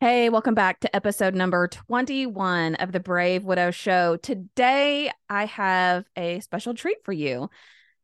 Hey, 0.00 0.30
welcome 0.30 0.54
back 0.54 0.80
to 0.80 0.96
episode 0.96 1.34
number 1.34 1.68
21 1.68 2.76
of 2.76 2.90
the 2.90 3.00
Brave 3.00 3.44
Widow 3.44 3.70
Show. 3.70 4.16
Today, 4.16 5.10
I 5.28 5.44
have 5.44 6.06
a 6.16 6.40
special 6.40 6.72
treat 6.72 7.04
for 7.04 7.12
you. 7.12 7.50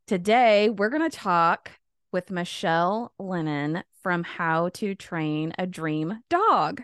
Today, 0.06 0.68
we're 0.68 0.90
going 0.90 1.10
to 1.10 1.16
talk 1.16 1.70
with 2.12 2.30
Michele 2.30 3.14
Lennon 3.18 3.82
from 4.02 4.24
How 4.24 4.68
to 4.74 4.94
Train 4.94 5.54
a 5.58 5.66
Dream 5.66 6.22
Dog. 6.28 6.82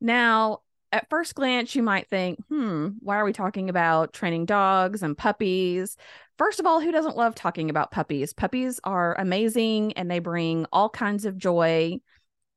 Now, 0.00 0.60
at 0.92 1.10
first 1.10 1.34
glance, 1.34 1.74
you 1.74 1.82
might 1.82 2.08
think, 2.08 2.38
hmm, 2.46 2.90
why 3.00 3.16
are 3.16 3.24
we 3.24 3.32
talking 3.32 3.68
about 3.68 4.12
training 4.12 4.46
dogs 4.46 5.02
and 5.02 5.18
puppies? 5.18 5.96
First 6.38 6.60
of 6.60 6.66
all, 6.66 6.80
who 6.80 6.92
doesn't 6.92 7.16
love 7.16 7.34
talking 7.34 7.68
about 7.68 7.90
puppies? 7.90 8.32
Puppies 8.32 8.78
are 8.84 9.18
amazing 9.18 9.94
and 9.94 10.08
they 10.08 10.20
bring 10.20 10.66
all 10.72 10.88
kinds 10.88 11.24
of 11.24 11.36
joy 11.36 11.98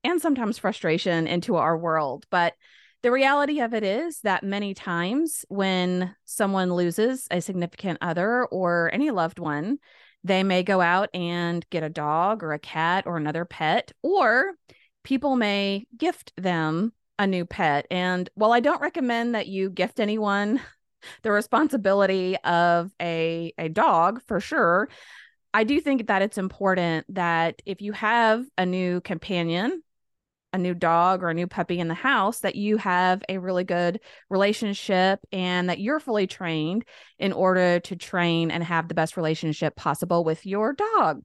and 0.04 0.22
sometimes 0.22 0.58
frustration 0.58 1.28
into 1.28 1.56
our 1.56 1.78
world. 1.78 2.26
But 2.30 2.54
the 3.02 3.12
reality 3.12 3.62
of 3.62 3.74
it 3.74 3.84
is 3.84 4.20
that 4.22 4.44
many 4.44 4.74
times 4.74 5.46
when 5.48 6.16
someone 6.26 6.74
loses 6.74 7.28
a 7.32 7.42
significant 7.42 8.00
other 8.02 8.46
or 8.46 8.90
any 8.94 9.10
loved 9.12 9.40
one, 9.40 9.78
they 10.24 10.44
may 10.44 10.64
go 10.64 10.82
out 10.82 11.10
and 11.14 11.66
get 11.70 11.84
a 11.84 11.90
dog 11.90 12.44
or 12.44 12.52
a 12.52 12.60
cat 12.60 13.06
or 13.08 13.16
another 13.16 13.46
pet, 13.46 13.94
or 14.02 14.54
people 15.04 15.38
may 15.38 15.86
gift 15.98 16.34
them 16.36 16.92
a 17.18 17.26
new 17.26 17.46
pet. 17.46 17.86
And 17.90 18.30
while 18.36 18.52
I 18.52 18.60
don't 18.60 18.82
recommend 18.82 19.36
that 19.36 19.48
you 19.48 19.70
gift 19.70 20.00
anyone 20.00 20.60
the 21.24 21.32
responsibility 21.32 22.36
of 22.44 22.92
a, 23.02 23.54
a 23.58 23.70
dog 23.70 24.22
for 24.28 24.42
sure, 24.42 24.90
I 25.54 25.64
do 25.64 25.80
think 25.80 26.08
that 26.08 26.22
it's 26.22 26.38
important 26.38 27.06
that 27.16 27.62
if 27.66 27.82
you 27.82 27.94
have 27.94 28.44
a 28.58 28.66
new 28.66 29.02
companion 29.02 29.82
a 30.54 30.58
new 30.58 30.74
dog 30.74 31.24
or 31.24 31.30
a 31.30 31.34
new 31.34 31.48
puppy 31.48 31.80
in 31.80 31.88
the 31.88 31.94
house 31.94 32.40
that 32.40 32.56
you 32.56 32.78
have 32.78 33.22
a 33.30 33.38
really 33.38 33.64
good 33.64 34.00
relationship 34.30 35.20
and 35.32 35.70
that 35.70 35.80
you're 35.80 36.00
fully 36.00 36.28
trained 36.28 36.86
in 37.18 37.34
order 37.34 37.80
to 37.82 37.96
train 37.96 38.52
and 38.52 38.64
have 38.64 38.88
the 38.88 38.94
best 38.94 39.18
relationship 39.18 39.76
possible 39.76 40.24
with 40.24 40.46
your 40.46 40.74
dog. 40.74 41.22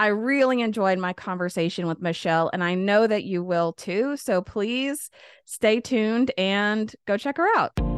I 0.00 0.08
really 0.08 0.60
enjoyed 0.60 0.98
my 0.98 1.12
conversation 1.12 1.86
with 1.86 2.02
Michele, 2.02 2.50
and 2.52 2.64
I 2.64 2.74
know 2.74 3.06
that 3.06 3.22
you 3.22 3.44
will 3.44 3.74
too. 3.74 4.16
So 4.16 4.42
please 4.42 5.08
stay 5.44 5.80
tuned 5.80 6.32
and 6.36 6.92
go 7.06 7.16
check 7.16 7.36
her 7.36 7.46
out. 7.56 7.89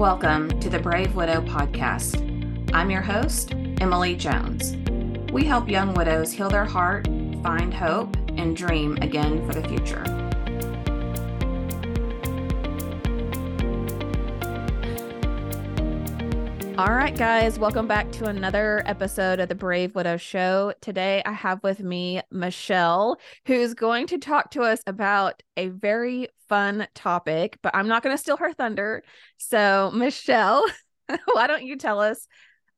Welcome 0.00 0.58
to 0.60 0.70
the 0.70 0.78
Brave 0.78 1.14
Widow 1.14 1.42
podcast. 1.42 2.16
I'm 2.72 2.90
your 2.90 3.02
host, 3.02 3.52
Emily 3.82 4.16
Jones. 4.16 4.74
We 5.30 5.44
help 5.44 5.68
young 5.68 5.92
widows 5.92 6.32
heal 6.32 6.48
their 6.48 6.64
heart, 6.64 7.06
find 7.42 7.74
hope, 7.74 8.16
and 8.38 8.56
dream 8.56 8.96
again 9.02 9.46
for 9.46 9.52
the 9.52 9.68
future. 9.68 10.29
All 16.80 16.94
right, 16.94 17.14
guys, 17.14 17.58
welcome 17.58 17.86
back 17.86 18.10
to 18.12 18.24
another 18.24 18.82
episode 18.86 19.38
of 19.38 19.50
the 19.50 19.54
Brave 19.54 19.94
Widow 19.94 20.16
Show. 20.16 20.72
Today, 20.80 21.22
I 21.26 21.32
have 21.32 21.62
with 21.62 21.80
me 21.80 22.22
Michele, 22.30 23.18
who's 23.44 23.74
going 23.74 24.06
to 24.06 24.16
talk 24.16 24.52
to 24.52 24.62
us 24.62 24.80
about 24.86 25.42
a 25.58 25.68
very 25.68 26.28
fun 26.48 26.88
topic, 26.94 27.58
but 27.62 27.76
I'm 27.76 27.86
not 27.86 28.02
going 28.02 28.16
to 28.16 28.18
steal 28.20 28.38
her 28.38 28.54
thunder. 28.54 29.02
So, 29.36 29.90
Michele, 29.92 30.64
why 31.34 31.46
don't 31.46 31.64
you 31.64 31.76
tell 31.76 32.00
us 32.00 32.26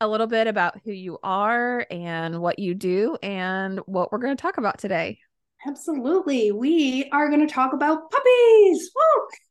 a 0.00 0.08
little 0.08 0.26
bit 0.26 0.48
about 0.48 0.80
who 0.84 0.90
you 0.90 1.18
are 1.22 1.86
and 1.88 2.40
what 2.40 2.58
you 2.58 2.74
do 2.74 3.16
and 3.22 3.78
what 3.86 4.10
we're 4.10 4.18
going 4.18 4.36
to 4.36 4.42
talk 4.42 4.58
about 4.58 4.78
today? 4.78 5.20
Absolutely. 5.66 6.50
We 6.50 7.08
are 7.12 7.28
going 7.28 7.46
to 7.46 7.52
talk 7.52 7.72
about 7.72 8.10
puppies. 8.10 8.90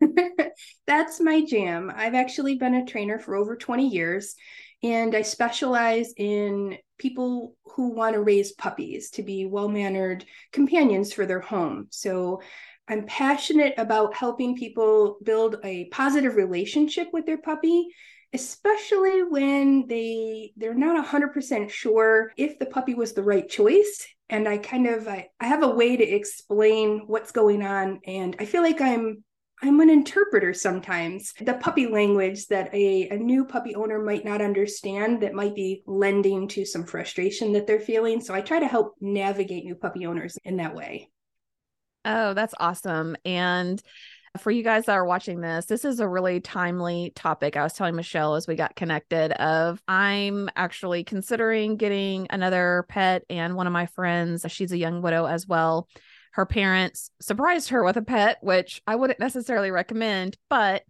That's 0.88 1.22
my 1.22 1.42
jam. 1.46 1.92
I've 1.96 2.16
actually 2.16 2.56
been 2.56 2.76
a 2.76 2.86
trainer 2.86 3.18
for 3.18 3.36
over 3.36 3.56
20 3.56 3.88
years, 3.88 4.36
and 4.84 5.16
I 5.16 5.22
specialize 5.22 6.14
in 6.18 6.78
people 6.98 7.56
who 7.76 7.90
want 7.94 8.16
to 8.16 8.22
raise 8.22 8.52
puppies 8.52 9.10
to 9.12 9.24
be 9.24 9.46
well 9.46 9.70
mannered 9.70 10.26
companions 10.52 11.14
for 11.14 11.26
their 11.26 11.40
home. 11.40 11.88
So 11.92 12.42
I'm 12.90 13.06
passionate 13.06 13.76
about 13.78 14.14
helping 14.14 14.58
people 14.58 15.18
build 15.24 15.58
a 15.64 15.86
positive 15.86 16.36
relationship 16.36 17.08
with 17.14 17.26
their 17.26 17.38
puppy 17.38 17.88
especially 18.34 19.24
when 19.24 19.86
they 19.88 20.54
they're 20.56 20.74
not 20.74 20.96
100% 20.96 21.70
sure 21.70 22.32
if 22.38 22.58
the 22.60 22.66
puppy 22.66 22.94
was 22.94 23.12
the 23.14 23.22
right 23.24 23.50
choice 23.50 24.08
and 24.32 24.48
i 24.48 24.58
kind 24.58 24.88
of 24.88 25.08
I, 25.08 25.30
I 25.40 25.46
have 25.46 25.62
a 25.62 25.70
way 25.70 25.96
to 25.96 26.04
explain 26.04 27.04
what's 27.06 27.32
going 27.32 27.62
on 27.62 28.00
and 28.08 28.36
i 28.40 28.46
feel 28.46 28.64
like 28.64 28.82
i'm 28.82 29.24
i'm 29.64 29.80
an 29.80 29.90
interpreter 29.90 30.54
sometimes. 30.54 31.34
The 31.40 31.54
puppy 31.56 31.88
language 31.88 32.48
that 32.48 32.74
a, 32.74 33.10
a 33.10 33.18
new 33.18 33.46
puppy 33.46 33.76
owner 33.76 34.02
might 34.02 34.26
not 34.26 34.42
understand 34.42 35.22
that 35.22 35.34
might 35.34 35.56
be 35.56 35.84
lending 35.86 36.48
to 36.50 36.66
some 36.66 36.84
frustration 36.84 37.54
that 37.54 37.68
they're 37.68 37.80
feeling. 37.80 38.22
So 38.22 38.34
i 38.34 38.42
try 38.42 38.60
to 38.60 38.68
help 38.68 38.96
navigate 39.00 39.66
new 39.66 39.76
puppy 39.76 40.06
owners 40.06 40.38
in 40.44 40.58
that 40.58 40.76
way. 40.76 41.10
Oh 42.06 42.34
that's 42.34 42.56
awesome. 42.60 43.16
And 43.24 43.82
for 44.38 44.52
you 44.52 44.64
guys 44.64 44.86
that 44.86 44.94
are 44.94 45.06
watching 45.06 45.42
this, 45.42 45.66
this 45.66 45.84
is 45.84 46.00
a 46.00 46.08
really 46.08 46.40
timely 46.40 47.12
topic. 47.16 47.58
I 47.58 47.64
was 47.64 47.74
telling 47.74 47.96
Michele 47.96 48.36
as 48.36 48.48
we 48.48 48.56
got 48.56 48.76
connected 48.76 49.32
of 49.34 49.82
I'm 49.88 50.50
actually 50.56 51.04
considering 51.04 51.76
getting 51.76 52.28
another 52.30 52.86
pet 52.88 53.24
and 53.30 53.56
one 53.56 53.68
of 53.68 53.74
my 53.74 53.88
friends, 53.88 54.46
she's 54.48 54.72
a 54.72 54.78
young 54.78 55.02
widow 55.02 55.26
as 55.26 55.48
well. 55.48 55.88
Her 56.34 56.46
parents 56.46 57.12
surprised 57.20 57.70
her 57.70 57.84
with 57.84 57.98
a 57.98 58.02
pet, 58.02 58.38
which 58.42 58.82
I 58.88 58.96
wouldn't 58.96 59.20
necessarily 59.20 59.70
recommend, 59.70 60.38
but 60.50 60.84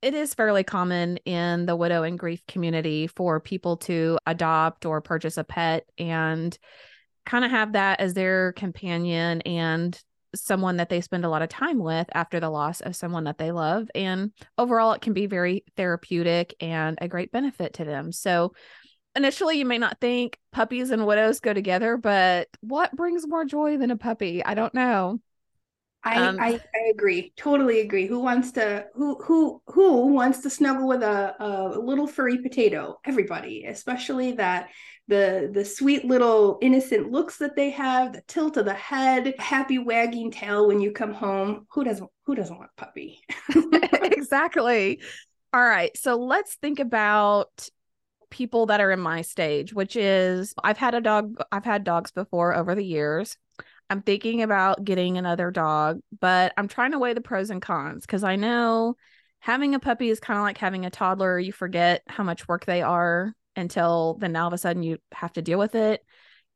it 0.00 0.14
is 0.14 0.34
fairly 0.34 0.62
common 0.62 1.16
in 1.24 1.66
the 1.66 1.74
widow 1.74 2.04
and 2.04 2.18
grief 2.18 2.42
community 2.46 3.08
for 3.08 3.40
people 3.40 3.78
to 3.78 4.18
adopt 4.26 4.86
or 4.86 5.00
purchase 5.00 5.36
a 5.36 5.44
pet 5.44 5.84
and 5.98 6.56
kind 7.26 7.44
of 7.44 7.50
have 7.50 7.72
that 7.72 8.00
as 8.00 8.14
their 8.14 8.52
companion 8.52 9.40
and 9.42 10.00
someone 10.34 10.76
that 10.76 10.88
they 10.88 11.00
spend 11.00 11.24
a 11.24 11.28
lot 11.28 11.42
of 11.42 11.48
time 11.48 11.78
with 11.78 12.06
after 12.14 12.40
the 12.40 12.50
loss 12.50 12.80
of 12.80 12.96
someone 12.96 13.24
that 13.24 13.38
they 13.38 13.52
love. 13.52 13.88
And 13.94 14.32
overall, 14.58 14.92
it 14.92 15.00
can 15.00 15.12
be 15.12 15.26
very 15.26 15.64
therapeutic 15.76 16.54
and 16.60 16.98
a 17.00 17.08
great 17.08 17.32
benefit 17.32 17.74
to 17.74 17.84
them. 17.84 18.12
So, 18.12 18.54
initially, 19.16 19.58
you 19.58 19.64
may 19.64 19.78
not 19.78 20.00
think 20.00 20.38
puppies 20.52 20.90
and 20.90 21.06
widows 21.06 21.40
go 21.40 21.52
together, 21.52 21.96
but 21.96 22.48
what 22.60 22.94
brings 22.96 23.26
more 23.26 23.44
joy 23.44 23.76
than 23.76 23.90
a 23.90 23.96
puppy? 23.96 24.44
I 24.44 24.54
don't 24.54 24.74
know. 24.74 25.20
I, 26.04 26.16
um, 26.16 26.36
I, 26.38 26.60
I 26.74 26.90
agree 26.90 27.32
totally 27.36 27.80
agree 27.80 28.06
who 28.06 28.20
wants 28.20 28.52
to 28.52 28.84
who 28.94 29.16
who 29.22 29.62
who 29.66 30.08
wants 30.08 30.40
to 30.40 30.50
snuggle 30.50 30.86
with 30.86 31.02
a, 31.02 31.34
a 31.40 31.78
little 31.78 32.06
furry 32.06 32.36
potato 32.38 33.00
everybody 33.06 33.64
especially 33.64 34.32
that 34.32 34.68
the 35.08 35.50
the 35.52 35.64
sweet 35.64 36.04
little 36.04 36.58
innocent 36.62 37.10
looks 37.10 37.36
that 37.38 37.56
they 37.56 37.70
have 37.70 38.12
the 38.12 38.22
tilt 38.26 38.56
of 38.56 38.64
the 38.64 38.74
head 38.74 39.34
happy 39.38 39.78
wagging 39.78 40.30
tail 40.30 40.66
when 40.66 40.80
you 40.80 40.92
come 40.92 41.12
home. 41.12 41.66
Who 41.72 41.84
doesn't 41.84 42.10
who 42.24 42.34
doesn't 42.34 42.56
want 42.56 42.70
a 42.76 42.80
puppy? 42.80 43.20
Exactly. 44.24 45.00
All 45.52 45.62
right 45.62 45.96
so 45.96 46.16
let's 46.16 46.54
think 46.56 46.80
about 46.80 47.68
people 48.30 48.66
that 48.66 48.80
are 48.80 48.90
in 48.90 48.98
my 48.98 49.22
stage 49.22 49.72
which 49.72 49.94
is 49.94 50.54
i've 50.64 50.78
had 50.78 50.94
a 50.94 51.00
dog 51.00 51.36
i've 51.52 51.64
had 51.64 51.84
dogs 51.84 52.10
before 52.10 52.54
over 52.54 52.74
the 52.74 52.84
years. 52.84 53.36
I'm 53.90 54.02
thinking 54.02 54.42
about 54.42 54.82
getting 54.82 55.18
another 55.18 55.50
dog, 55.50 56.00
but 56.18 56.52
I'm 56.56 56.68
trying 56.68 56.92
to 56.92 56.98
weigh 56.98 57.12
the 57.12 57.20
pros 57.20 57.50
and 57.50 57.60
cons 57.60 58.02
because 58.06 58.24
I 58.24 58.36
know 58.36 58.96
having 59.40 59.74
a 59.74 59.78
puppy 59.78 60.08
is 60.08 60.20
kind 60.20 60.38
of 60.38 60.42
like 60.42 60.58
having 60.58 60.86
a 60.86 60.90
toddler. 60.90 61.38
You 61.38 61.52
forget 61.52 62.02
how 62.08 62.24
much 62.24 62.48
work 62.48 62.64
they 62.64 62.82
are 62.82 63.34
until 63.56 64.16
then 64.20 64.36
all 64.36 64.48
of 64.48 64.52
a 64.52 64.58
sudden 64.58 64.82
you 64.82 64.98
have 65.12 65.32
to 65.34 65.42
deal 65.42 65.58
with 65.58 65.74
it. 65.74 66.04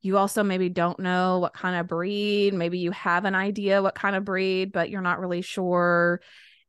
You 0.00 0.16
also 0.16 0.44
maybe 0.44 0.68
don't 0.68 1.00
know 1.00 1.40
what 1.40 1.54
kind 1.54 1.76
of 1.76 1.88
breed. 1.88 2.54
Maybe 2.54 2.78
you 2.78 2.92
have 2.92 3.24
an 3.24 3.34
idea 3.34 3.82
what 3.82 3.94
kind 3.94 4.14
of 4.14 4.24
breed, 4.24 4.72
but 4.72 4.90
you're 4.90 5.00
not 5.00 5.18
really 5.18 5.42
sure. 5.42 6.20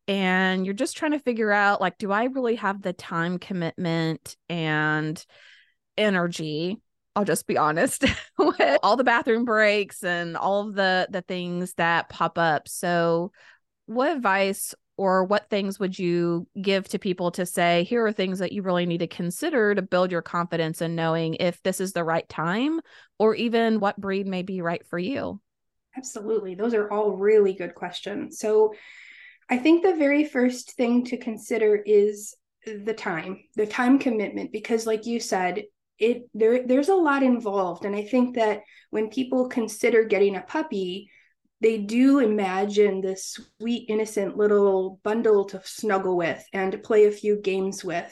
And 0.08 0.66
you're 0.66 0.74
just 0.74 0.98
trying 0.98 1.12
to 1.12 1.20
figure 1.20 1.52
out 1.52 1.80
like, 1.80 2.00
do 2.00 2.12
I 2.12 2.26
really 2.26 2.56
have 2.56 2.82
the 2.82 2.94
time 2.94 3.38
commitment 3.38 4.36
and 4.50 5.24
energy 5.98 6.82
I'll 7.16 7.26
just 7.26 7.48
be 7.48 7.58
honest 7.58 8.06
with 8.38 8.80
all 8.82 8.96
the 8.96 9.04
bathroom 9.04 9.44
breaks 9.44 10.04
and 10.06 10.38
all 10.38 10.70
of 10.70 10.76
the 10.76 11.08
the 11.10 11.22
things 11.22 11.74
that 11.74 12.08
pop 12.08 12.38
up. 12.38 12.70
So, 12.70 13.34
what 13.88 14.16
advice 14.16 14.74
or 15.00 15.24
what 15.24 15.50
things 15.50 15.80
would 15.80 15.98
you 15.98 16.46
give 16.62 16.86
to 16.86 17.00
people 17.00 17.32
to 17.32 17.46
say 17.46 17.86
here 17.86 18.06
are 18.06 18.12
things 18.12 18.40
that 18.40 18.52
you 18.52 18.62
really 18.62 18.86
need 18.86 18.98
to 18.98 19.08
consider 19.08 19.74
to 19.74 19.82
build 19.82 20.12
your 20.12 20.22
confidence 20.22 20.82
in 20.82 20.94
knowing 20.94 21.36
if 21.36 21.64
this 21.64 21.80
is 21.80 21.94
the 21.94 22.04
right 22.04 22.28
time 22.28 22.82
or 23.18 23.34
even 23.34 23.80
what 23.80 23.96
breed 23.96 24.28
may 24.28 24.44
be 24.44 24.62
right 24.62 24.86
for 24.86 25.00
you? 25.00 25.40
Absolutely. 25.96 26.54
Those 26.54 26.74
are 26.74 26.92
all 26.92 27.12
really 27.12 27.54
good 27.54 27.76
questions. 27.76 28.40
So, 28.40 28.74
I 29.50 29.58
think 29.58 29.84
the 29.84 29.96
very 29.96 30.26
first 30.26 30.74
thing 30.74 31.06
to 31.06 31.18
consider 31.18 31.78
is 31.78 32.36
the 32.66 32.94
time, 32.94 33.40
the 33.56 33.66
time 33.66 34.00
commitment, 34.00 34.52
because, 34.52 34.86
like 34.86 35.06
you 35.06 35.22
said, 35.22 35.64
it 35.98 36.30
there 36.34 36.68
there's 36.68 36.90
a 36.90 36.96
lot 36.96 37.24
involved 37.24 37.84
and 37.84 37.94
i 37.94 38.02
think 38.02 38.36
that 38.36 38.62
when 38.90 39.10
people 39.10 39.50
consider 39.50 40.06
getting 40.06 40.38
a 40.38 40.42
puppy 40.42 41.12
they 41.62 41.78
do 41.78 42.20
imagine 42.20 43.02
this 43.02 43.38
sweet 43.58 43.90
innocent 43.90 44.38
little 44.38 45.00
bundle 45.04 45.46
to 45.46 45.62
snuggle 45.66 46.16
with 46.16 46.44
and 46.54 46.72
to 46.72 46.78
play 46.78 47.06
a 47.06 47.12
few 47.12 47.42
games 47.42 47.84
with 47.84 48.12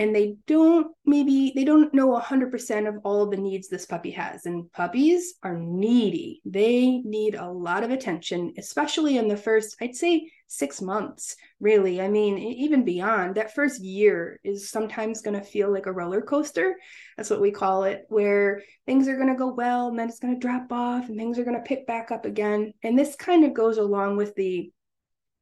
and 0.00 0.16
they 0.16 0.34
don't 0.46 0.88
maybe 1.04 1.52
they 1.54 1.64
don't 1.64 1.92
know 1.92 2.18
100% 2.18 2.88
of 2.88 2.96
all 3.04 3.26
the 3.26 3.36
needs 3.36 3.68
this 3.68 3.86
puppy 3.86 4.10
has 4.10 4.46
and 4.46 4.72
puppies 4.72 5.34
are 5.42 5.56
needy 5.56 6.40
they 6.44 6.98
need 7.04 7.34
a 7.34 7.50
lot 7.50 7.84
of 7.84 7.90
attention 7.90 8.52
especially 8.58 9.18
in 9.18 9.28
the 9.28 9.36
first 9.36 9.76
i'd 9.80 9.94
say 9.94 10.26
six 10.52 10.82
months, 10.82 11.36
really. 11.60 12.00
I 12.02 12.08
mean, 12.08 12.36
even 12.36 12.84
beyond 12.84 13.36
that 13.36 13.54
first 13.54 13.80
year 13.80 14.40
is 14.42 14.68
sometimes 14.68 15.22
going 15.22 15.38
to 15.38 15.46
feel 15.46 15.72
like 15.72 15.86
a 15.86 15.92
roller 15.92 16.20
coaster. 16.20 16.74
That's 17.16 17.30
what 17.30 17.40
we 17.40 17.52
call 17.52 17.84
it, 17.84 18.04
where 18.08 18.62
things 18.84 19.06
are 19.06 19.14
going 19.14 19.28
to 19.28 19.36
go 19.36 19.54
well 19.54 19.88
and 19.88 19.98
then 19.98 20.08
it's 20.08 20.18
going 20.18 20.34
to 20.34 20.40
drop 20.40 20.72
off 20.72 21.08
and 21.08 21.16
things 21.16 21.38
are 21.38 21.44
going 21.44 21.56
to 21.56 21.62
pick 21.62 21.86
back 21.86 22.10
up 22.10 22.24
again. 22.24 22.72
And 22.82 22.98
this 22.98 23.14
kind 23.14 23.44
of 23.44 23.54
goes 23.54 23.78
along 23.78 24.16
with 24.16 24.34
the 24.34 24.72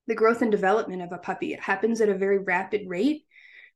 the 0.09 0.15
growth 0.15 0.41
and 0.41 0.51
development 0.51 1.03
of 1.03 1.13
a 1.13 1.19
puppy. 1.19 1.53
It 1.53 1.61
happens 1.61 2.01
at 2.01 2.09
a 2.09 2.15
very 2.15 2.39
rapid 2.39 2.83
rate. 2.87 3.25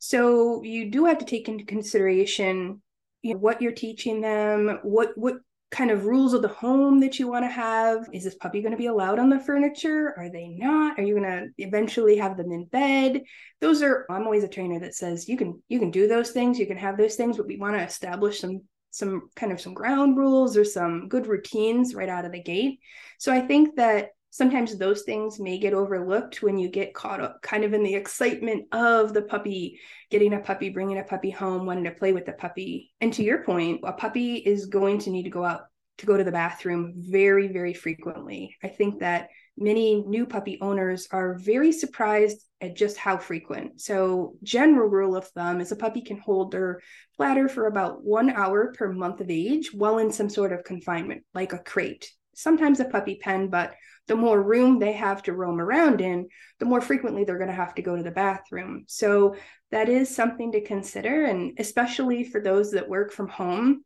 So 0.05 0.65
you 0.65 0.91
do 0.91 1.05
have 1.05 1.19
to 1.19 1.25
take 1.25 1.49
into 1.49 1.65
consideration 1.65 2.83
you 3.23 3.35
know, 3.35 3.39
what 3.39 3.63
you're 3.63 3.71
teaching 3.71 4.21
them, 4.21 4.81
what 4.83 5.17
what 5.17 5.37
kind 5.71 5.93
of 5.93 6.07
rules 6.07 6.35
of 6.35 6.43
the 6.43 6.49
home 6.49 6.99
that 6.99 7.21
you 7.21 7.29
want 7.29 7.45
to 7.45 7.49
have. 7.49 8.09
Is 8.13 8.25
this 8.25 8.35
puppy 8.35 8.63
going 8.63 8.73
to 8.73 8.77
be 8.77 8.87
allowed 8.87 9.21
on 9.21 9.31
the 9.31 9.39
furniture? 9.39 10.13
Are 10.19 10.29
they 10.29 10.49
not? 10.49 10.99
Are 10.99 11.05
you 11.05 11.15
going 11.15 11.31
to 11.31 11.49
eventually 11.59 12.17
have 12.17 12.37
them 12.37 12.51
in 12.51 12.65
bed? 12.65 13.23
Those 13.61 13.81
are 13.81 14.05
I'm 14.11 14.25
always 14.25 14.43
a 14.43 14.49
trainer 14.49 14.81
that 14.81 14.97
says 14.97 15.29
you 15.29 15.37
can 15.37 15.63
you 15.69 15.79
can 15.79 15.93
do 15.93 16.09
those 16.09 16.33
things, 16.33 16.59
you 16.59 16.67
can 16.67 16.79
have 16.79 16.97
those 16.97 17.15
things, 17.15 17.37
but 17.37 17.47
we 17.47 17.57
want 17.57 17.77
to 17.77 17.85
establish 17.85 18.41
some 18.41 18.63
some 18.91 19.31
kind 19.37 19.53
of 19.53 19.61
some 19.61 19.73
ground 19.73 20.17
rules 20.17 20.57
or 20.57 20.65
some 20.65 21.09
good 21.09 21.29
routines 21.29 21.95
right 21.95 22.09
out 22.09 22.25
of 22.25 22.33
the 22.33 22.43
gate. 22.43 22.81
So 23.19 23.33
I 23.33 23.41
think 23.41 23.77
that 23.77 24.09
sometimes 24.33 24.77
those 24.77 25.03
things 25.03 25.39
may 25.39 25.59
get 25.59 25.75
overlooked 25.75 26.43
when 26.43 26.59
you 26.59 26.67
get 26.69 26.95
caught 26.95 27.21
up 27.21 27.41
kind 27.43 27.65
of 27.65 27.75
in 27.75 27.83
the 27.83 27.95
excitement 27.95 28.65
of 28.73 29.13
the 29.13 29.21
puppy 29.21 29.79
getting 30.11 30.33
a 30.33 30.41
puppy 30.41 30.71
bringing 30.71 30.99
a 30.99 31.05
puppy 31.05 31.31
home 31.31 31.67
wanting 31.67 31.85
to 31.85 31.91
play 31.93 32.13
with 32.13 32.25
the 32.25 32.33
puppy. 32.33 32.93
And 33.01 33.13
to 33.13 33.23
your 33.23 33.45
point 33.45 33.83
a 33.85 33.93
puppy 33.93 34.37
is 34.37 34.67
going 34.67 34.99
to 35.01 35.11
need 35.11 35.25
to 35.25 35.31
go 35.31 35.45
out 35.45 35.63
to 35.99 36.07
go 36.07 36.17
to 36.17 36.25
the 36.25 36.33
bathroom 36.33 36.95
very 36.97 37.49
very 37.49 37.75
frequently. 37.75 38.57
I 38.63 38.69
think 38.69 39.01
that 39.01 39.29
many 39.59 40.03
new 40.03 40.25
puppy 40.25 40.59
owners 40.63 41.09
are 41.13 41.35
very 41.35 41.71
surprised 41.71 42.43
at 42.63 42.75
just 42.75 42.97
how 42.97 43.19
frequent. 43.19 43.83
So 43.83 44.37
general 44.43 44.89
rule 44.89 45.15
of 45.15 45.29
thumb 45.29 45.61
is 45.61 45.73
a 45.73 45.77
puppy 45.77 46.01
can 46.01 46.17
hold 46.17 46.53
their 46.53 46.81
bladder 47.19 47.51
for 47.51 47.67
about 47.67 48.03
one 48.03 48.31
hour 48.31 48.73
per 48.73 48.91
month 48.91 49.21
of 49.21 49.29
age 49.29 49.75
while 49.75 49.99
in 49.99 50.11
some 50.11 50.31
sort 50.31 50.53
of 50.53 50.65
confinement 50.65 51.23
like 51.35 51.53
a 51.53 51.59
crate 51.59 52.11
sometimes 52.35 52.81
a 52.81 52.85
puppy 52.87 53.19
pen 53.23 53.49
but 53.49 53.75
the 54.09 54.17
more 54.17 54.41
room 54.43 54.79
they 54.79 54.93
have 54.93 55.23
to 55.25 55.33
roam 55.33 55.61
around 55.61 56.01
in, 56.01 56.29
the 56.59 56.67
more 56.67 56.81
frequently 56.81 57.25
they're 57.25 57.39
going 57.39 57.49
to 57.49 57.55
have 57.55 57.75
to 57.77 57.83
go 57.83 57.97
to 57.97 58.03
the 58.03 58.11
bathroom. 58.11 58.85
So 58.89 59.37
that 59.71 59.89
is 59.89 60.15
something 60.15 60.53
to 60.53 60.61
consider. 60.61 61.25
And 61.25 61.57
especially 61.59 62.25
for 62.25 62.41
those 62.41 62.73
that 62.73 62.89
work 62.89 63.13
from 63.13 63.29
home, 63.29 63.85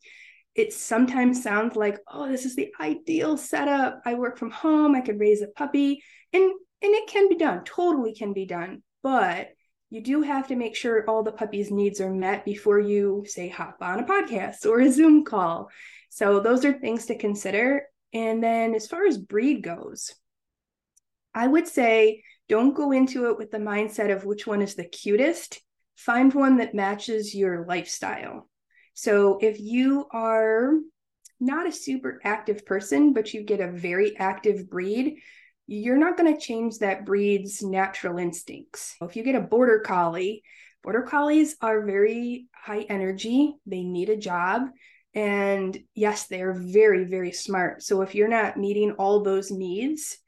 it 0.55 0.73
sometimes 0.73 1.43
sounds 1.43 1.77
like, 1.77 1.99
oh, 2.11 2.29
this 2.29 2.47
is 2.47 2.57
the 2.57 2.73
ideal 2.81 3.37
setup. 3.37 4.01
I 4.07 4.15
work 4.15 4.39
from 4.39 4.51
home, 4.51 4.95
I 4.95 5.03
could 5.03 5.21
raise 5.21 5.43
a 5.43 5.49
puppy. 5.49 6.03
And 6.33 6.51
and 6.83 6.95
it 6.95 7.09
can 7.09 7.29
be 7.29 7.37
done, 7.37 7.65
totally 7.65 8.15
can 8.15 8.33
be 8.33 8.47
done. 8.47 8.83
But 9.03 9.49
you 9.91 10.03
do 10.03 10.23
have 10.23 10.49
to 10.49 10.57
make 10.57 10.77
sure 10.77 11.09
all 11.09 11.23
the 11.23 11.33
puppy's 11.33 11.71
needs 11.71 12.01
are 12.01 12.13
met 12.13 12.45
before 12.45 12.79
you 12.79 13.25
say 13.27 13.49
hop 13.49 13.79
on 13.81 14.01
a 14.01 14.05
podcast 14.05 14.67
or 14.67 14.81
a 14.81 14.91
Zoom 14.91 15.25
call. 15.25 15.71
So 16.11 16.41
those 16.41 16.65
are 16.65 16.73
things 16.73 17.07
to 17.07 17.17
consider. 17.17 17.85
And 18.13 18.43
then 18.43 18.75
as 18.75 18.87
far 18.87 19.07
as 19.07 19.19
breed 19.19 19.63
goes, 19.63 20.15
I 21.35 21.47
would 21.47 21.69
say 21.69 22.23
don't 22.49 22.75
go 22.75 22.93
into 22.93 23.29
it 23.29 23.39
with 23.39 23.51
the 23.51 23.59
mindset 23.59 24.15
of 24.15 24.25
which 24.25 24.47
one 24.47 24.63
is 24.63 24.75
the 24.75 24.85
cutest. 24.85 25.61
Find 25.97 26.33
one 26.33 26.59
that 26.59 26.75
matches 26.75 27.35
your 27.35 27.67
lifestyle. 27.67 28.49
So 28.95 29.39
if 29.41 29.61
you 29.61 30.07
are 30.13 30.75
not 31.41 31.67
a 31.67 31.73
super 31.73 32.21
active 32.25 32.65
person, 32.65 33.13
but 33.13 33.35
you 33.35 33.43
get 33.43 33.61
a 33.61 33.71
very 33.71 34.17
active 34.17 34.71
breed, 34.71 35.19
you're 35.67 35.99
not 35.99 36.17
going 36.17 36.33
to 36.33 36.41
change 36.41 36.79
that 36.79 37.05
breed's 37.05 37.63
natural 37.63 38.19
instincts. 38.19 38.95
If 39.03 39.17
you 39.17 39.23
get 39.23 39.35
a 39.35 39.41
border 39.41 39.81
collie, 39.81 40.43
border 40.83 41.03
collies 41.03 41.57
are 41.61 41.85
very 41.85 42.47
high 42.55 42.87
energy, 42.89 43.57
they 43.67 43.83
need 43.83 44.09
a 44.09 44.17
job. 44.17 44.69
And 45.17 45.77
yes, 45.95 46.27
they're 46.27 46.53
very, 46.53 47.05
very 47.05 47.33
smart. 47.33 47.83
So 47.83 48.03
if 48.03 48.15
you're 48.15 48.29
not 48.29 48.59
meeting 48.59 48.93
all 48.93 49.23
those 49.23 49.51
needs, 49.51 50.19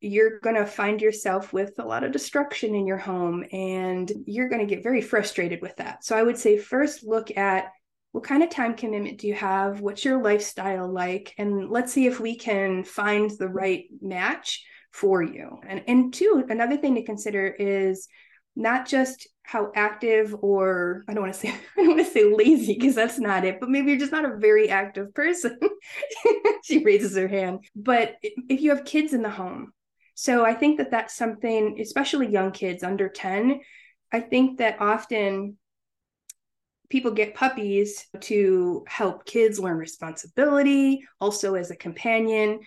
you're 0.00 0.38
going 0.40 0.54
to 0.54 0.66
find 0.66 1.00
yourself 1.00 1.52
with 1.52 1.72
a 1.78 1.84
lot 1.84 2.04
of 2.04 2.12
destruction 2.12 2.74
in 2.74 2.86
your 2.86 2.98
home 2.98 3.42
and 3.50 4.12
you're 4.26 4.50
going 4.50 4.60
to 4.60 4.72
get 4.72 4.84
very 4.84 5.00
frustrated 5.00 5.62
with 5.62 5.74
that. 5.76 6.04
So 6.04 6.14
I 6.14 6.22
would 6.22 6.36
say 6.36 6.58
first 6.58 7.02
look 7.02 7.36
at 7.36 7.72
what 8.12 8.24
kind 8.24 8.42
of 8.42 8.50
time 8.50 8.74
commitment 8.74 9.18
do 9.18 9.28
you 9.28 9.34
have? 9.34 9.80
What's 9.80 10.04
your 10.04 10.22
lifestyle 10.22 10.92
like? 10.92 11.34
And 11.38 11.70
let's 11.70 11.92
see 11.92 12.06
if 12.06 12.20
we 12.20 12.36
can 12.36 12.84
find 12.84 13.30
the 13.30 13.48
right 13.48 13.84
match 14.00 14.64
for 14.92 15.22
you. 15.22 15.58
And 15.66 15.82
and 15.86 16.12
two, 16.12 16.44
another 16.48 16.76
thing 16.76 16.94
to 16.96 17.02
consider 17.02 17.46
is 17.46 18.08
not 18.56 18.86
just 18.86 19.26
how 19.48 19.72
active 19.74 20.36
or 20.42 21.04
I 21.08 21.14
don't 21.14 21.22
want 21.22 21.32
to 21.32 21.40
say 21.40 21.48
I 21.76 21.80
don't 21.80 21.96
want 21.96 22.06
to 22.06 22.12
say 22.12 22.24
lazy 22.24 22.74
because 22.74 22.94
that's 22.94 23.18
not 23.18 23.46
it, 23.46 23.60
but 23.60 23.70
maybe 23.70 23.90
you're 23.90 23.98
just 23.98 24.12
not 24.12 24.26
a 24.26 24.36
very 24.36 24.68
active 24.68 25.14
person. 25.14 25.58
she 26.64 26.84
raises 26.84 27.16
her 27.16 27.28
hand. 27.28 27.64
But 27.74 28.16
if 28.22 28.60
you 28.60 28.68
have 28.68 28.84
kids 28.84 29.14
in 29.14 29.22
the 29.22 29.30
home, 29.30 29.72
so 30.14 30.44
I 30.44 30.52
think 30.52 30.76
that 30.76 30.90
that's 30.90 31.16
something, 31.16 31.78
especially 31.80 32.28
young 32.28 32.52
kids 32.52 32.82
under 32.82 33.08
10, 33.08 33.60
I 34.12 34.20
think 34.20 34.58
that 34.58 34.82
often 34.82 35.56
people 36.90 37.12
get 37.12 37.34
puppies 37.34 38.04
to 38.20 38.84
help 38.86 39.24
kids 39.24 39.58
learn 39.58 39.78
responsibility, 39.78 41.06
also 41.22 41.54
as 41.54 41.70
a 41.70 41.76
companion 41.76 42.60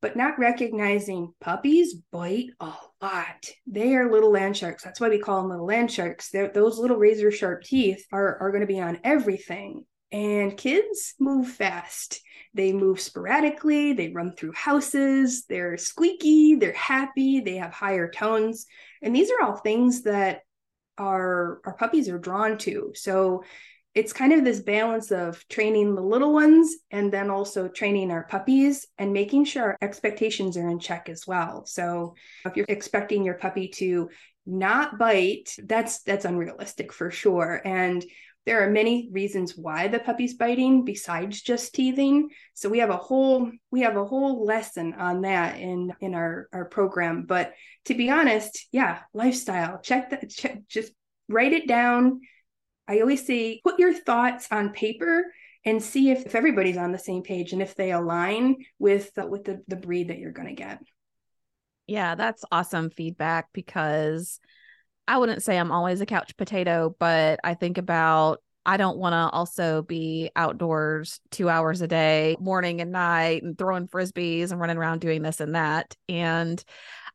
but 0.00 0.16
not 0.16 0.38
recognizing 0.38 1.32
puppies 1.40 1.94
bite 2.12 2.50
a 2.60 2.72
lot. 3.02 3.50
They 3.66 3.94
are 3.96 4.10
little 4.10 4.30
land 4.30 4.56
sharks. 4.56 4.84
That's 4.84 5.00
why 5.00 5.08
we 5.08 5.18
call 5.18 5.40
them 5.40 5.50
little 5.50 5.66
land 5.66 5.90
sharks. 5.90 6.30
They're, 6.30 6.52
those 6.52 6.78
little 6.78 6.96
razor 6.96 7.30
sharp 7.30 7.64
teeth 7.64 8.06
are, 8.12 8.38
are 8.40 8.50
going 8.50 8.60
to 8.60 8.66
be 8.66 8.80
on 8.80 9.00
everything. 9.02 9.84
And 10.10 10.56
kids 10.56 11.14
move 11.18 11.48
fast. 11.48 12.20
They 12.54 12.72
move 12.72 13.00
sporadically. 13.00 13.92
They 13.92 14.08
run 14.08 14.34
through 14.34 14.52
houses. 14.52 15.44
They're 15.46 15.76
squeaky. 15.76 16.54
They're 16.54 16.72
happy. 16.72 17.40
They 17.40 17.56
have 17.56 17.72
higher 17.72 18.10
tones. 18.10 18.66
And 19.02 19.14
these 19.14 19.30
are 19.30 19.42
all 19.42 19.56
things 19.56 20.02
that 20.02 20.42
our, 20.96 21.60
our 21.64 21.74
puppies 21.74 22.08
are 22.08 22.18
drawn 22.18 22.56
to. 22.58 22.92
So 22.94 23.44
it's 23.98 24.12
kind 24.12 24.32
of 24.32 24.44
this 24.44 24.60
balance 24.60 25.10
of 25.10 25.44
training 25.48 25.96
the 25.96 26.00
little 26.00 26.32
ones 26.32 26.72
and 26.92 27.12
then 27.12 27.30
also 27.30 27.66
training 27.66 28.12
our 28.12 28.22
puppies 28.22 28.86
and 28.96 29.12
making 29.12 29.44
sure 29.44 29.64
our 29.64 29.78
expectations 29.82 30.56
are 30.56 30.68
in 30.68 30.78
check 30.78 31.08
as 31.08 31.26
well. 31.26 31.66
So 31.66 32.14
if 32.44 32.56
you're 32.56 32.64
expecting 32.68 33.24
your 33.24 33.34
puppy 33.34 33.66
to 33.70 34.08
not 34.46 34.98
bite, 34.98 35.52
that's 35.64 36.02
that's 36.04 36.24
unrealistic 36.24 36.92
for 36.92 37.10
sure. 37.10 37.60
And 37.64 38.04
there 38.46 38.64
are 38.64 38.70
many 38.70 39.08
reasons 39.10 39.56
why 39.56 39.88
the 39.88 39.98
puppy's 39.98 40.34
biting 40.34 40.84
besides 40.84 41.42
just 41.42 41.74
teething. 41.74 42.30
So 42.54 42.68
we 42.68 42.78
have 42.78 42.90
a 42.90 42.96
whole 42.96 43.50
we 43.72 43.80
have 43.80 43.96
a 43.96 44.04
whole 44.04 44.46
lesson 44.46 44.94
on 44.94 45.22
that 45.22 45.58
in 45.58 45.92
in 46.00 46.14
our 46.14 46.48
our 46.52 46.66
program. 46.66 47.24
But 47.26 47.52
to 47.86 47.94
be 47.94 48.10
honest, 48.10 48.68
yeah, 48.70 49.00
lifestyle. 49.12 49.80
Check 49.82 50.10
that. 50.10 50.30
Check, 50.30 50.60
just 50.68 50.92
write 51.28 51.52
it 51.52 51.66
down. 51.66 52.20
I 52.88 53.00
always 53.00 53.26
say 53.26 53.60
put 53.62 53.78
your 53.78 53.92
thoughts 53.92 54.48
on 54.50 54.70
paper 54.70 55.32
and 55.64 55.82
see 55.82 56.10
if, 56.10 56.24
if 56.24 56.34
everybody's 56.34 56.78
on 56.78 56.92
the 56.92 56.98
same 56.98 57.22
page 57.22 57.52
and 57.52 57.60
if 57.60 57.74
they 57.74 57.92
align 57.92 58.56
with 58.78 59.12
the, 59.14 59.26
with 59.26 59.44
the, 59.44 59.62
the 59.68 59.76
breed 59.76 60.08
that 60.08 60.18
you're 60.18 60.32
going 60.32 60.48
to 60.48 60.54
get. 60.54 60.80
Yeah, 61.86 62.14
that's 62.14 62.44
awesome 62.50 62.90
feedback 62.90 63.48
because 63.52 64.40
I 65.06 65.18
wouldn't 65.18 65.42
say 65.42 65.58
I'm 65.58 65.72
always 65.72 66.00
a 66.00 66.06
couch 66.06 66.36
potato, 66.36 66.94
but 66.98 67.40
I 67.44 67.54
think 67.54 67.78
about 67.78 68.42
I 68.68 68.76
don't 68.76 68.98
want 68.98 69.14
to 69.14 69.34
also 69.34 69.80
be 69.80 70.30
outdoors 70.36 71.20
two 71.30 71.48
hours 71.48 71.80
a 71.80 71.88
day, 71.88 72.36
morning 72.38 72.82
and 72.82 72.92
night, 72.92 73.42
and 73.42 73.56
throwing 73.56 73.88
frisbees 73.88 74.52
and 74.52 74.60
running 74.60 74.76
around 74.76 75.00
doing 75.00 75.22
this 75.22 75.40
and 75.40 75.54
that. 75.54 75.96
And 76.06 76.62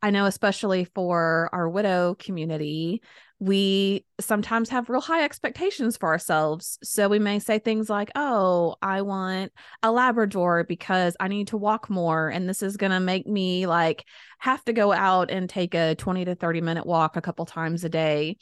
I 0.02 0.10
know, 0.10 0.26
especially 0.26 0.84
for 0.96 1.48
our 1.52 1.68
widow 1.68 2.16
community, 2.16 3.02
we 3.38 4.04
sometimes 4.18 4.68
have 4.70 4.90
real 4.90 5.00
high 5.00 5.22
expectations 5.22 5.96
for 5.96 6.08
ourselves. 6.08 6.76
So 6.82 7.08
we 7.08 7.20
may 7.20 7.38
say 7.38 7.60
things 7.60 7.88
like, 7.88 8.10
Oh, 8.16 8.74
I 8.82 9.02
want 9.02 9.52
a 9.80 9.92
Labrador 9.92 10.64
because 10.64 11.16
I 11.20 11.28
need 11.28 11.48
to 11.48 11.56
walk 11.56 11.88
more. 11.88 12.30
And 12.30 12.48
this 12.48 12.64
is 12.64 12.76
going 12.76 12.90
to 12.90 12.98
make 12.98 13.28
me 13.28 13.68
like 13.68 14.04
have 14.40 14.64
to 14.64 14.72
go 14.72 14.92
out 14.92 15.30
and 15.30 15.48
take 15.48 15.76
a 15.76 15.94
20 15.94 16.24
to 16.24 16.34
30 16.34 16.62
minute 16.62 16.84
walk 16.84 17.16
a 17.16 17.22
couple 17.22 17.46
times 17.46 17.84
a 17.84 17.88
day. 17.88 18.38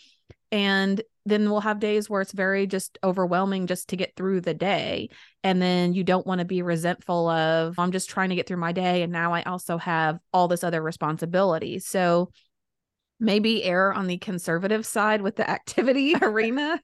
And 0.51 1.03
then 1.25 1.51
we'll 1.51 1.61
have 1.61 1.79
days 1.79 2.11
where 2.11 2.21
it's 2.21 2.33
very 2.33 2.67
just 2.67 2.99
overwhelming 3.05 3.67
just 3.67 3.89
to 3.91 3.97
get 3.97 4.17
through 4.17 4.41
the 4.41 4.55
day. 4.55 5.09
And 5.45 5.63
then 5.63 5.93
you 5.93 6.05
don't 6.05 6.27
want 6.27 6.41
to 6.41 6.45
be 6.45 6.63
resentful 6.63 7.29
of, 7.29 7.79
I'm 7.79 7.93
just 7.93 8.11
trying 8.11 8.31
to 8.31 8.35
get 8.35 8.47
through 8.47 8.57
my 8.57 8.73
day. 8.73 9.03
And 9.03 9.13
now 9.13 9.33
I 9.33 9.43
also 9.43 9.79
have 9.79 10.19
all 10.33 10.49
this 10.49 10.65
other 10.65 10.83
responsibility. 10.83 11.79
So 11.79 12.31
maybe 13.23 13.63
err 13.63 13.93
on 13.93 14.09
the 14.09 14.19
conservative 14.19 14.85
side 14.85 15.23
with 15.23 15.37
the 15.37 15.49
activity 15.49 16.15
arena. 16.23 16.81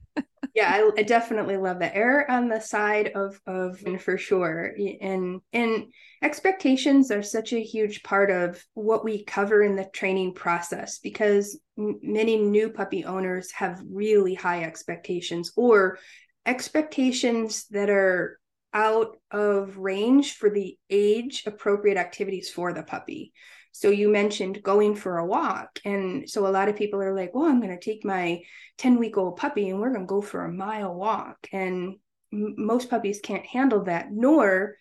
yeah, 0.55 0.71
I, 0.73 0.89
I, 0.97 1.03
definitely 1.03 1.57
love 1.57 1.79
that. 1.79 1.95
Err 1.95 2.29
on 2.31 2.47
the 2.47 2.61
side 2.61 3.09
of 3.09 3.39
of 3.45 3.83
and 3.85 4.01
for 4.01 4.17
sure. 4.17 4.73
And 5.01 5.41
and 5.51 5.91
expectations 6.23 7.11
are 7.11 7.21
such 7.21 7.51
a 7.51 7.61
huge 7.61 8.03
part 8.03 8.31
of 8.31 8.65
what 8.73 9.03
we 9.03 9.25
cover 9.25 9.61
in 9.61 9.75
the 9.75 9.89
training 9.93 10.33
process 10.33 10.99
because 10.99 11.59
m- 11.77 11.99
many 12.01 12.37
new 12.37 12.69
puppy 12.69 13.03
owners 13.03 13.51
have 13.51 13.83
really 13.91 14.33
high 14.33 14.63
expectations 14.63 15.51
or 15.57 15.99
expectations 16.45 17.65
that 17.71 17.89
are 17.89 18.39
out 18.73 19.17
of 19.31 19.77
range 19.77 20.35
for 20.35 20.49
the 20.49 20.77
age 20.89 21.43
appropriate 21.45 21.97
activities 21.97 22.49
for 22.49 22.71
the 22.71 22.83
puppy. 22.83 23.33
So 23.71 23.89
you 23.89 24.09
mentioned 24.09 24.63
going 24.63 24.95
for 24.95 25.17
a 25.17 25.25
walk. 25.25 25.79
And 25.85 26.29
so 26.29 26.45
a 26.45 26.49
lot 26.49 26.69
of 26.69 26.75
people 26.75 27.01
are 27.01 27.15
like, 27.15 27.33
well, 27.33 27.45
I'm 27.45 27.61
going 27.61 27.77
to 27.77 27.83
take 27.83 28.03
my 28.03 28.41
10 28.77 28.97
week 28.97 29.17
old 29.17 29.37
puppy 29.37 29.69
and 29.69 29.79
we're 29.79 29.93
going 29.93 30.05
to 30.05 30.07
go 30.07 30.21
for 30.21 30.43
a 30.45 30.51
mile 30.51 30.93
walk. 30.93 31.47
And 31.51 31.97
m- 32.33 32.55
most 32.57 32.89
puppies 32.89 33.19
can't 33.21 33.45
handle 33.45 33.83
that, 33.85 34.11
nor 34.11 34.75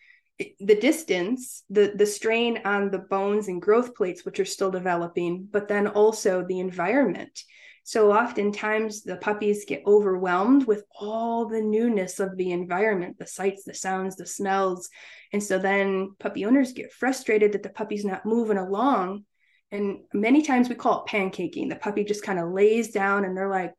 the 0.60 0.76
distance, 0.76 1.64
the 1.68 1.92
the 1.96 2.06
strain 2.06 2.60
on 2.64 2.90
the 2.90 2.98
bones 2.98 3.48
and 3.48 3.60
growth 3.60 3.94
plates, 3.94 4.24
which 4.24 4.38
are 4.38 4.44
still 4.44 4.70
developing, 4.70 5.48
but 5.50 5.68
then 5.68 5.88
also 5.88 6.44
the 6.44 6.60
environment. 6.60 7.42
So 7.88 8.12
oftentimes 8.12 9.02
the 9.02 9.16
puppies 9.16 9.64
get 9.64 9.82
overwhelmed 9.86 10.66
with 10.66 10.84
all 11.00 11.46
the 11.46 11.62
newness 11.62 12.20
of 12.20 12.36
the 12.36 12.52
environment, 12.52 13.16
the 13.18 13.26
sights, 13.26 13.64
the 13.64 13.72
sounds, 13.72 14.14
the 14.14 14.26
smells. 14.26 14.90
And 15.32 15.42
so 15.42 15.58
then 15.58 16.10
puppy 16.18 16.44
owners 16.44 16.74
get 16.74 16.92
frustrated 16.92 17.52
that 17.52 17.62
the 17.62 17.70
puppy's 17.70 18.04
not 18.04 18.26
moving 18.26 18.58
along. 18.58 19.24
And 19.72 20.00
many 20.12 20.42
times 20.42 20.68
we 20.68 20.74
call 20.74 21.02
it 21.02 21.10
pancaking. 21.10 21.70
The 21.70 21.76
puppy 21.76 22.04
just 22.04 22.22
kind 22.22 22.38
of 22.38 22.50
lays 22.50 22.90
down 22.90 23.24
and 23.24 23.34
they're 23.34 23.48
like, 23.48 23.72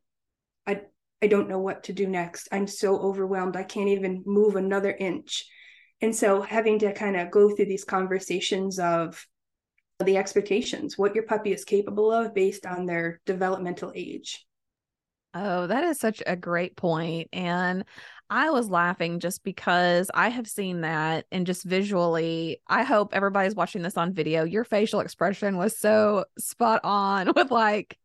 I, 0.66 0.80
I 1.22 1.28
don't 1.28 1.48
know 1.48 1.60
what 1.60 1.84
to 1.84 1.92
do 1.92 2.08
next. 2.08 2.48
I'm 2.50 2.66
so 2.66 2.98
overwhelmed. 2.98 3.54
I 3.54 3.62
can't 3.62 3.90
even 3.90 4.24
move 4.26 4.56
another 4.56 4.90
inch. 4.90 5.46
And 6.00 6.16
so 6.16 6.42
having 6.42 6.80
to 6.80 6.92
kind 6.92 7.16
of 7.16 7.30
go 7.30 7.54
through 7.54 7.66
these 7.66 7.84
conversations 7.84 8.80
of 8.80 9.24
the 10.04 10.16
expectations, 10.16 10.98
what 10.98 11.14
your 11.14 11.24
puppy 11.24 11.52
is 11.52 11.64
capable 11.64 12.10
of 12.10 12.34
based 12.34 12.66
on 12.66 12.86
their 12.86 13.20
developmental 13.26 13.92
age. 13.94 14.44
Oh, 15.32 15.68
that 15.68 15.84
is 15.84 15.98
such 16.00 16.22
a 16.26 16.34
great 16.34 16.76
point. 16.76 17.28
And 17.32 17.84
I 18.28 18.50
was 18.50 18.68
laughing 18.68 19.20
just 19.20 19.44
because 19.44 20.10
I 20.12 20.28
have 20.28 20.48
seen 20.48 20.80
that 20.80 21.26
and 21.30 21.46
just 21.46 21.64
visually, 21.64 22.60
I 22.66 22.82
hope 22.82 23.14
everybody's 23.14 23.54
watching 23.54 23.82
this 23.82 23.96
on 23.96 24.12
video. 24.12 24.44
Your 24.44 24.64
facial 24.64 25.00
expression 25.00 25.56
was 25.56 25.78
so 25.78 26.24
spot 26.38 26.80
on 26.84 27.32
with 27.36 27.50
like 27.50 27.96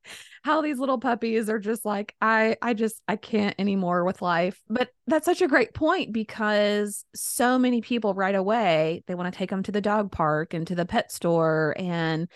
how 0.46 0.62
these 0.62 0.78
little 0.78 1.00
puppies 1.00 1.50
are 1.50 1.58
just 1.58 1.86
like, 1.86 2.14
I 2.22 2.56
I 2.62 2.76
just 2.76 3.02
I 3.08 3.16
can't 3.16 3.56
anymore 3.58 4.06
with 4.06 4.22
life. 4.22 4.62
But 4.70 4.90
that's 5.08 5.26
such 5.26 5.42
a 5.42 5.48
great 5.48 5.74
point 5.74 6.14
because 6.14 7.04
so 7.16 7.58
many 7.58 7.82
people 7.82 8.14
right 8.14 8.36
away, 8.36 9.04
they 9.08 9.16
want 9.16 9.34
to 9.34 9.36
take 9.36 9.50
them 9.50 9.64
to 9.64 9.72
the 9.72 9.82
dog 9.82 10.12
park 10.12 10.54
and 10.54 10.68
to 10.68 10.76
the 10.76 10.86
pet 10.86 11.12
store 11.12 11.74
and 11.80 12.28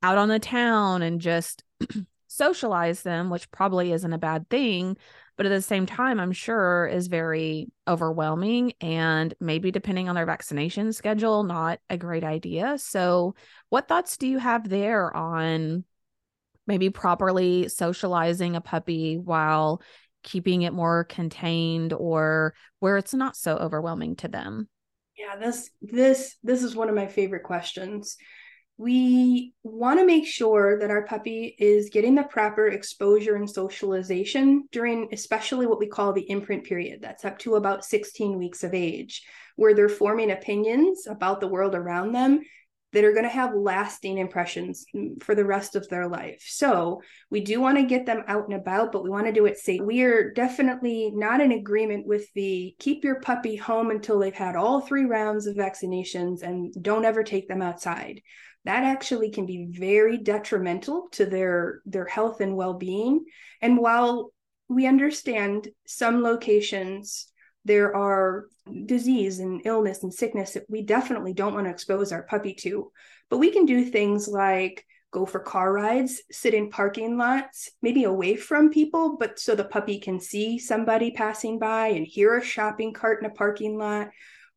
out 0.00 0.16
on 0.16 0.28
the 0.28 0.38
town 0.38 1.02
and 1.02 1.20
just 1.20 1.64
socialize 2.28 3.02
them, 3.02 3.30
which 3.30 3.50
probably 3.50 3.90
isn't 3.90 4.12
a 4.12 4.18
bad 4.18 4.48
thing 4.48 4.96
but 5.36 5.44
at 5.44 5.50
the 5.50 5.60
same 5.60 5.84
time 5.84 6.18
i'm 6.18 6.32
sure 6.32 6.86
is 6.86 7.08
very 7.08 7.68
overwhelming 7.86 8.72
and 8.80 9.34
maybe 9.38 9.70
depending 9.70 10.08
on 10.08 10.14
their 10.14 10.24
vaccination 10.24 10.94
schedule 10.94 11.42
not 11.42 11.78
a 11.90 11.98
great 11.98 12.24
idea 12.24 12.78
so 12.78 13.34
what 13.68 13.86
thoughts 13.86 14.16
do 14.16 14.26
you 14.26 14.38
have 14.38 14.66
there 14.66 15.14
on 15.14 15.84
maybe 16.66 16.90
properly 16.90 17.68
socializing 17.68 18.56
a 18.56 18.60
puppy 18.60 19.16
while 19.16 19.82
keeping 20.22 20.62
it 20.62 20.72
more 20.72 21.04
contained 21.04 21.92
or 21.92 22.54
where 22.80 22.96
it's 22.96 23.14
not 23.14 23.36
so 23.36 23.56
overwhelming 23.56 24.16
to 24.16 24.28
them? 24.28 24.68
Yeah 25.16 25.36
this 25.36 25.70
this 25.80 26.36
this 26.42 26.62
is 26.62 26.76
one 26.76 26.88
of 26.88 26.94
my 26.94 27.06
favorite 27.06 27.44
questions. 27.44 28.16
We 28.78 29.54
want 29.62 30.00
to 30.00 30.06
make 30.06 30.26
sure 30.26 30.78
that 30.80 30.90
our 30.90 31.06
puppy 31.06 31.56
is 31.58 31.88
getting 31.88 32.14
the 32.14 32.24
proper 32.24 32.68
exposure 32.68 33.34
and 33.34 33.48
socialization 33.48 34.68
during 34.70 35.08
especially 35.12 35.66
what 35.66 35.78
we 35.78 35.86
call 35.86 36.12
the 36.12 36.28
imprint 36.28 36.64
period. 36.64 37.00
That's 37.00 37.24
up 37.24 37.38
to 37.40 37.54
about 37.54 37.86
16 37.86 38.36
weeks 38.36 38.64
of 38.64 38.74
age 38.74 39.22
where 39.54 39.74
they're 39.74 39.88
forming 39.88 40.30
opinions 40.30 41.06
about 41.06 41.40
the 41.40 41.48
world 41.48 41.74
around 41.74 42.12
them 42.12 42.42
that 42.92 43.04
are 43.04 43.12
going 43.12 43.24
to 43.24 43.28
have 43.28 43.54
lasting 43.54 44.18
impressions 44.18 44.86
for 45.20 45.34
the 45.34 45.44
rest 45.44 45.76
of 45.76 45.88
their 45.88 46.08
life. 46.08 46.42
So, 46.46 47.02
we 47.30 47.40
do 47.40 47.60
want 47.60 47.78
to 47.78 47.84
get 47.84 48.06
them 48.06 48.22
out 48.26 48.44
and 48.44 48.54
about, 48.54 48.92
but 48.92 49.02
we 49.02 49.10
want 49.10 49.26
to 49.26 49.32
do 49.32 49.46
it 49.46 49.58
safe. 49.58 49.82
We 49.82 50.02
are 50.02 50.32
definitely 50.32 51.10
not 51.14 51.40
in 51.40 51.52
agreement 51.52 52.06
with 52.06 52.32
the 52.34 52.74
keep 52.78 53.04
your 53.04 53.20
puppy 53.20 53.56
home 53.56 53.90
until 53.90 54.18
they've 54.18 54.32
had 54.32 54.56
all 54.56 54.80
three 54.80 55.04
rounds 55.04 55.46
of 55.46 55.56
vaccinations 55.56 56.42
and 56.42 56.72
don't 56.80 57.04
ever 57.04 57.22
take 57.22 57.48
them 57.48 57.62
outside 57.62 58.20
that 58.66 58.82
actually 58.82 59.30
can 59.30 59.46
be 59.46 59.68
very 59.70 60.18
detrimental 60.18 61.08
to 61.12 61.24
their 61.24 61.80
their 61.86 62.04
health 62.04 62.40
and 62.40 62.56
well-being 62.56 63.24
and 63.62 63.78
while 63.78 64.32
we 64.68 64.86
understand 64.86 65.68
some 65.86 66.22
locations 66.22 67.28
there 67.66 67.94
are 67.94 68.46
disease 68.86 69.40
and 69.40 69.62
illness 69.64 70.02
and 70.02 70.12
sickness 70.12 70.52
that 70.52 70.64
we 70.68 70.82
definitely 70.82 71.32
don't 71.32 71.54
want 71.54 71.66
to 71.66 71.70
expose 71.70 72.12
our 72.12 72.22
puppy 72.22 72.54
to. 72.54 72.90
But 73.28 73.38
we 73.38 73.50
can 73.50 73.66
do 73.66 73.84
things 73.84 74.28
like 74.28 74.84
go 75.12 75.24
for 75.24 75.40
car 75.40 75.72
rides 75.72 76.20
sit 76.30 76.52
in 76.52 76.68
parking 76.68 77.16
lots 77.16 77.70
maybe 77.80 78.04
away 78.04 78.36
from 78.36 78.70
people 78.70 79.16
but 79.18 79.38
so 79.38 79.54
the 79.54 79.64
puppy 79.64 79.98
can 80.00 80.20
see 80.20 80.58
somebody 80.58 81.12
passing 81.12 81.58
by 81.58 81.86
and 81.86 82.06
hear 82.06 82.36
a 82.36 82.44
shopping 82.44 82.92
cart 82.92 83.20
in 83.22 83.30
a 83.30 83.32
parking 83.32 83.78
lot 83.78 84.08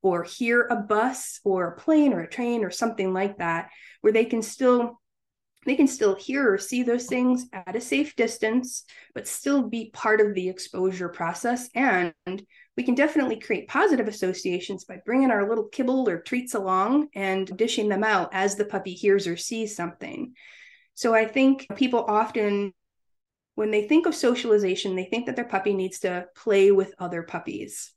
or 0.01 0.23
hear 0.23 0.67
a 0.69 0.75
bus 0.75 1.39
or 1.45 1.67
a 1.67 1.77
plane 1.77 2.13
or 2.13 2.21
a 2.21 2.29
train 2.29 2.65
or 2.65 2.71
something 2.71 3.13
like 3.13 3.37
that 3.37 3.69
where 4.01 4.11
they 4.11 4.25
can 4.25 4.41
still 4.41 4.99
they 5.65 5.75
can 5.75 5.87
still 5.87 6.15
hear 6.15 6.53
or 6.53 6.57
see 6.57 6.83
those 6.83 7.05
things 7.07 7.47
at 7.51 7.75
a 7.75 7.81
safe 7.81 8.15
distance 8.15 8.85
but 9.13 9.27
still 9.27 9.67
be 9.67 9.91
part 9.93 10.21
of 10.21 10.33
the 10.33 10.47
exposure 10.47 11.09
process. 11.09 11.69
And 11.75 12.13
we 12.77 12.83
can 12.83 12.95
definitely 12.95 13.39
create 13.39 13.67
positive 13.67 14.07
associations 14.07 14.85
by 14.85 15.01
bringing 15.05 15.31
our 15.31 15.47
little 15.47 15.65
kibble 15.65 16.07
or 16.07 16.21
treats 16.21 16.53
along 16.53 17.09
and 17.13 17.45
dishing 17.57 17.89
them 17.89 18.03
out 18.03 18.29
as 18.33 18.55
the 18.55 18.65
puppy 18.65 18.93
hears 18.93 19.27
or 19.27 19.35
sees 19.35 19.75
something. 19.75 20.33
So 20.93 21.13
i 21.13 21.25
think 21.25 21.65
people 21.75 22.03
often 22.05 22.73
when 23.55 23.71
they 23.71 23.87
think 23.87 24.05
of 24.05 24.15
socialization 24.15 24.95
they 24.95 25.05
think 25.05 25.25
that 25.25 25.35
their 25.35 25.45
puppy 25.45 25.73
needs 25.73 25.99
to 25.99 26.25
play 26.35 26.71
with 26.71 26.93
other 26.99 27.23
puppies 27.23 27.93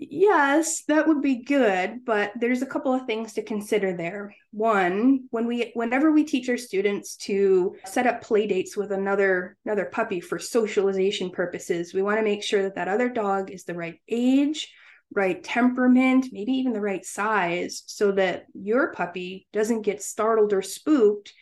Yes, 0.00 0.84
that 0.84 1.08
would 1.08 1.22
be 1.22 1.42
good, 1.42 2.04
but 2.04 2.30
there's 2.38 2.62
a 2.62 2.66
couple 2.66 2.94
of 2.94 3.04
things 3.04 3.32
to 3.32 3.42
consider 3.42 3.96
there. 3.96 4.32
One, 4.52 5.24
when 5.30 5.48
we 5.48 5.72
whenever 5.74 6.12
we 6.12 6.22
teach 6.22 6.48
our 6.48 6.56
students 6.56 7.16
to 7.16 7.74
set 7.84 8.06
up 8.06 8.22
play 8.22 8.46
dates 8.46 8.76
with 8.76 8.92
another 8.92 9.56
another 9.64 9.86
puppy 9.86 10.20
for 10.20 10.38
socialization 10.38 11.30
purposes, 11.30 11.92
we 11.92 12.02
want 12.02 12.18
to 12.18 12.22
make 12.22 12.44
sure 12.44 12.62
that 12.62 12.76
that 12.76 12.86
other 12.86 13.08
dog 13.08 13.50
is 13.50 13.64
the 13.64 13.74
right 13.74 14.00
age, 14.08 14.72
right 15.12 15.42
temperament, 15.42 16.26
maybe 16.30 16.52
even 16.52 16.74
the 16.74 16.80
right 16.80 17.04
size 17.04 17.82
so 17.86 18.12
that 18.12 18.44
your 18.54 18.92
puppy 18.92 19.48
doesn't 19.52 19.82
get 19.82 20.00
startled 20.00 20.52
or 20.52 20.62
spooked 20.62 21.32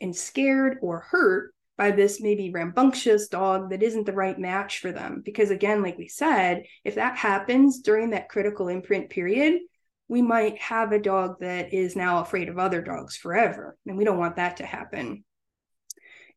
and 0.00 0.16
scared 0.16 0.78
or 0.82 0.98
hurt 0.98 1.54
by 1.76 1.90
this 1.90 2.20
maybe 2.20 2.50
rambunctious 2.50 3.28
dog 3.28 3.70
that 3.70 3.82
isn't 3.82 4.06
the 4.06 4.12
right 4.12 4.38
match 4.38 4.78
for 4.78 4.92
them. 4.92 5.22
Because 5.24 5.50
again, 5.50 5.82
like 5.82 5.98
we 5.98 6.08
said, 6.08 6.64
if 6.84 6.96
that 6.96 7.16
happens 7.16 7.80
during 7.80 8.10
that 8.10 8.28
critical 8.28 8.68
imprint 8.68 9.10
period, 9.10 9.60
we 10.08 10.20
might 10.20 10.58
have 10.58 10.92
a 10.92 10.98
dog 10.98 11.40
that 11.40 11.72
is 11.72 11.96
now 11.96 12.20
afraid 12.20 12.48
of 12.48 12.58
other 12.58 12.82
dogs 12.82 13.16
forever. 13.16 13.76
And 13.86 13.96
we 13.96 14.04
don't 14.04 14.18
want 14.18 14.36
that 14.36 14.58
to 14.58 14.66
happen. 14.66 15.24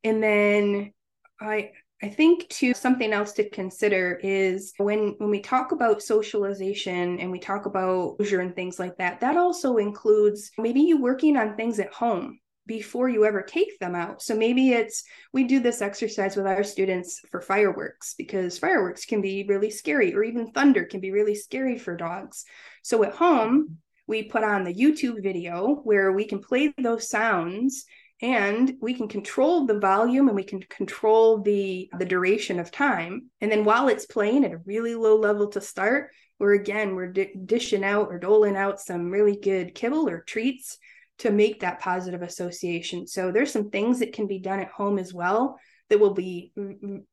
And 0.03 0.23
then 0.23 0.93
I 1.39 1.71
I 2.01 2.09
think 2.09 2.47
too 2.49 2.73
something 2.73 3.13
else 3.13 3.33
to 3.33 3.49
consider 3.49 4.19
is 4.21 4.73
when 4.77 5.15
when 5.17 5.29
we 5.29 5.41
talk 5.41 5.71
about 5.71 6.03
socialization 6.03 7.19
and 7.19 7.31
we 7.31 7.39
talk 7.39 7.65
about 7.65 8.17
closure 8.17 8.41
and 8.41 8.55
things 8.55 8.79
like 8.79 8.97
that, 8.97 9.21
that 9.21 9.37
also 9.37 9.77
includes 9.77 10.51
maybe 10.57 10.81
you 10.81 11.01
working 11.01 11.35
on 11.35 11.55
things 11.55 11.79
at 11.79 11.93
home 11.93 12.39
before 12.65 13.09
you 13.09 13.25
ever 13.25 13.41
take 13.41 13.79
them 13.79 13.95
out. 13.95 14.21
So 14.21 14.35
maybe 14.35 14.71
it's 14.71 15.03
we 15.33 15.43
do 15.43 15.59
this 15.59 15.81
exercise 15.81 16.35
with 16.35 16.47
our 16.47 16.63
students 16.63 17.21
for 17.29 17.41
fireworks 17.41 18.15
because 18.17 18.57
fireworks 18.57 19.05
can 19.05 19.21
be 19.21 19.45
really 19.47 19.69
scary, 19.69 20.13
or 20.15 20.23
even 20.23 20.51
thunder 20.51 20.85
can 20.85 20.99
be 20.99 21.11
really 21.11 21.35
scary 21.35 21.77
for 21.77 21.95
dogs. 21.95 22.45
So 22.81 23.03
at 23.03 23.13
home, 23.13 23.77
we 24.07 24.23
put 24.23 24.43
on 24.43 24.63
the 24.63 24.73
YouTube 24.73 25.21
video 25.23 25.75
where 25.83 26.11
we 26.11 26.25
can 26.25 26.39
play 26.39 26.73
those 26.77 27.09
sounds 27.09 27.85
and 28.21 28.75
we 28.79 28.93
can 28.93 29.07
control 29.07 29.65
the 29.65 29.79
volume 29.79 30.27
and 30.27 30.35
we 30.35 30.43
can 30.43 30.61
control 30.61 31.41
the 31.41 31.89
the 31.99 32.05
duration 32.05 32.59
of 32.59 32.71
time 32.71 33.29
and 33.41 33.51
then 33.51 33.65
while 33.65 33.89
it's 33.89 34.05
playing 34.05 34.45
at 34.45 34.53
a 34.53 34.61
really 34.65 34.95
low 34.95 35.17
level 35.17 35.47
to 35.47 35.59
start 35.59 36.11
we're 36.39 36.53
again 36.53 36.95
we're 36.95 37.11
di- 37.11 37.33
dishing 37.45 37.83
out 37.83 38.07
or 38.07 38.17
doling 38.17 38.55
out 38.55 38.79
some 38.79 39.11
really 39.11 39.37
good 39.37 39.75
kibble 39.75 40.07
or 40.07 40.21
treats 40.21 40.77
to 41.19 41.31
make 41.31 41.61
that 41.61 41.79
positive 41.79 42.21
association. 42.21 43.07
So 43.07 43.31
there's 43.31 43.51
some 43.51 43.69
things 43.69 43.99
that 43.99 44.13
can 44.13 44.27
be 44.27 44.39
done 44.39 44.59
at 44.59 44.69
home 44.69 44.99
as 44.99 45.13
well 45.13 45.59
that 45.89 45.99
will 45.99 46.13
be 46.13 46.51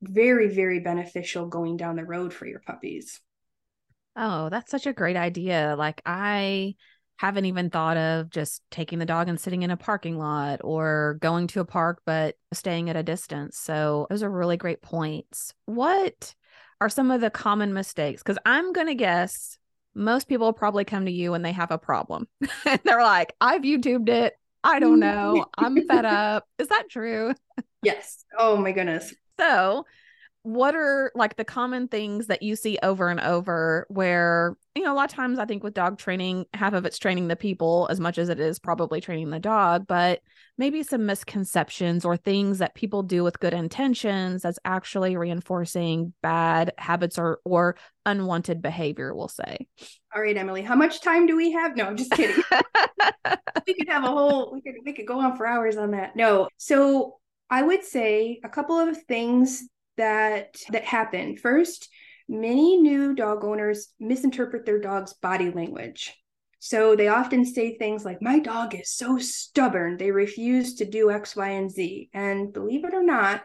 very, 0.03 0.49
very 0.49 0.81
beneficial 0.81 1.47
going 1.47 1.77
down 1.77 1.97
the 1.97 2.05
road 2.05 2.33
for 2.33 2.47
your 2.47 2.61
puppies. 2.61 3.21
Oh, 4.17 4.49
that's 4.49 4.71
such 4.71 4.87
a 4.87 4.93
great 4.93 5.17
idea. 5.17 5.75
Like, 5.79 6.03
I 6.05 6.75
haven't 7.17 7.45
even 7.45 7.71
thought 7.71 7.97
of 7.97 8.31
just 8.31 8.63
taking 8.71 8.99
the 8.99 9.07
dog 9.07 9.29
and 9.29 9.39
sitting 9.39 9.63
in 9.63 9.71
a 9.71 9.77
parking 9.77 10.19
lot 10.19 10.61
or 10.65 11.19
going 11.21 11.47
to 11.49 11.61
a 11.61 11.65
park, 11.65 12.03
but 12.05 12.35
staying 12.53 12.91
at 12.91 12.97
a 12.97 13.03
distance. 13.03 13.59
So, 13.59 14.07
those 14.11 14.23
are 14.23 14.31
really 14.31 14.57
great 14.57 14.83
points. 14.83 15.55
What 15.67 16.35
are 16.81 16.89
some 16.89 17.11
of 17.11 17.21
the 17.21 17.31
common 17.31 17.73
mistakes? 17.73 18.23
Because 18.23 18.39
I'm 18.45 18.73
going 18.73 18.89
to 18.89 18.95
guess 18.95 19.59
most 19.95 20.29
people 20.29 20.53
probably 20.53 20.85
come 20.85 21.05
to 21.07 21.13
you 21.13 21.31
when 21.31 21.43
they 21.43 21.53
have 21.53 21.71
a 21.71 21.79
problem. 21.79 22.29
and 22.67 22.81
they're 22.85 23.03
like, 23.03 23.35
I've 23.41 23.63
YouTubed 23.63 24.09
it. 24.09 24.35
I 24.65 24.79
don't 24.79 25.01
know. 25.01 25.47
I'm 25.59 25.87
fed 25.87 26.05
up. 26.05 26.47
Is 26.59 26.69
that 26.69 26.89
true? 26.89 27.35
Yes. 27.83 28.25
Oh 28.39 28.57
my 28.57 28.73
goodness. 28.73 29.15
So, 29.39 29.87
what 30.45 30.75
are 30.75 31.13
like 31.15 31.37
the 31.37 31.45
common 31.45 31.87
things 31.87 32.27
that 32.27 32.43
you 32.43 32.57
see 32.57 32.77
over 32.83 33.09
and 33.09 33.21
over 33.21 33.87
where 33.89 34.57
you 34.75 34.83
know 34.83 34.93
a 34.93 34.97
lot 34.97 35.09
of 35.09 35.15
times 35.15 35.39
i 35.39 35.45
think 35.45 35.63
with 35.63 35.73
dog 35.73 35.99
training 35.99 36.45
half 36.53 36.73
of 36.73 36.85
it's 36.85 36.99
training 36.99 37.29
the 37.29 37.37
people 37.37 37.87
as 37.91 38.01
much 38.01 38.19
as 38.19 38.29
it 38.29 38.41
is 38.41 38.59
probably 38.59 39.01
training 39.01 39.31
the 39.31 39.39
dog 39.39 39.87
but 39.87 40.21
maybe 40.59 40.83
some 40.83 41.07
misconceptions 41.07 42.05
or 42.05 42.17
things 42.17 42.59
that 42.59 42.75
people 42.75 43.05
do 43.05 43.23
with 43.23 43.39
good 43.39 43.55
intentions 43.55 44.43
that's 44.43 44.59
actually 44.65 45.17
reinforcing 45.17 46.13
bad 46.23 46.73
habits 46.77 47.19
or 47.19 47.39
or 47.45 47.77
unwanted 48.05 48.61
behavior 48.61 49.15
we'll 49.15 49.29
say. 49.29 49.57
All 50.15 50.21
right 50.21 50.37
emily 50.37 50.63
how 50.63 50.75
much 50.75 51.01
time 51.01 51.27
do 51.27 51.37
we 51.37 51.53
have? 51.53 51.77
No 51.77 51.85
i'm 51.85 51.97
just 51.97 52.13
kidding. 52.13 52.43
We 53.65 53.75
could 53.75 53.89
have 53.89 54.03
a 54.03 54.09
whole 54.09 54.53
we 54.53 54.61
could 54.61 54.75
we 54.85 54.93
could 54.93 55.07
go 55.07 55.21
on 55.21 55.37
for 55.37 55.47
hours 55.47 55.77
on 55.77 55.93
that. 55.93 56.17
No 56.17 56.49
so 56.57 57.19
I 57.49 57.63
would 57.63 57.85
say 57.85 58.41
a 58.43 58.49
couple 58.49 58.77
of 58.77 59.01
things 59.05 59.63
that 59.97 60.57
that 60.71 60.85
happen. 60.85 61.37
First, 61.37 61.89
many 62.29 62.77
new 62.79 63.15
dog 63.15 63.45
owners 63.45 63.93
misinterpret 64.01 64.67
their 64.67 64.81
dog's 64.81 65.13
body 65.15 65.51
language. 65.51 66.15
So 66.59 66.95
they 66.95 67.09
often 67.09 67.45
say 67.45 67.77
things 67.77 68.05
like, 68.05 68.23
My 68.23 68.39
dog 68.39 68.75
is 68.75 68.91
so 68.91 69.19
stubborn, 69.19 69.97
they 69.97 70.13
refuse 70.13 70.77
to 70.77 70.85
do 70.85 71.11
X, 71.11 71.35
Y, 71.35 71.49
and 71.49 71.71
Z. 71.71 72.11
And 72.15 72.53
believe 72.53 72.85
it 72.85 72.95
or 72.95 73.03
not, 73.03 73.43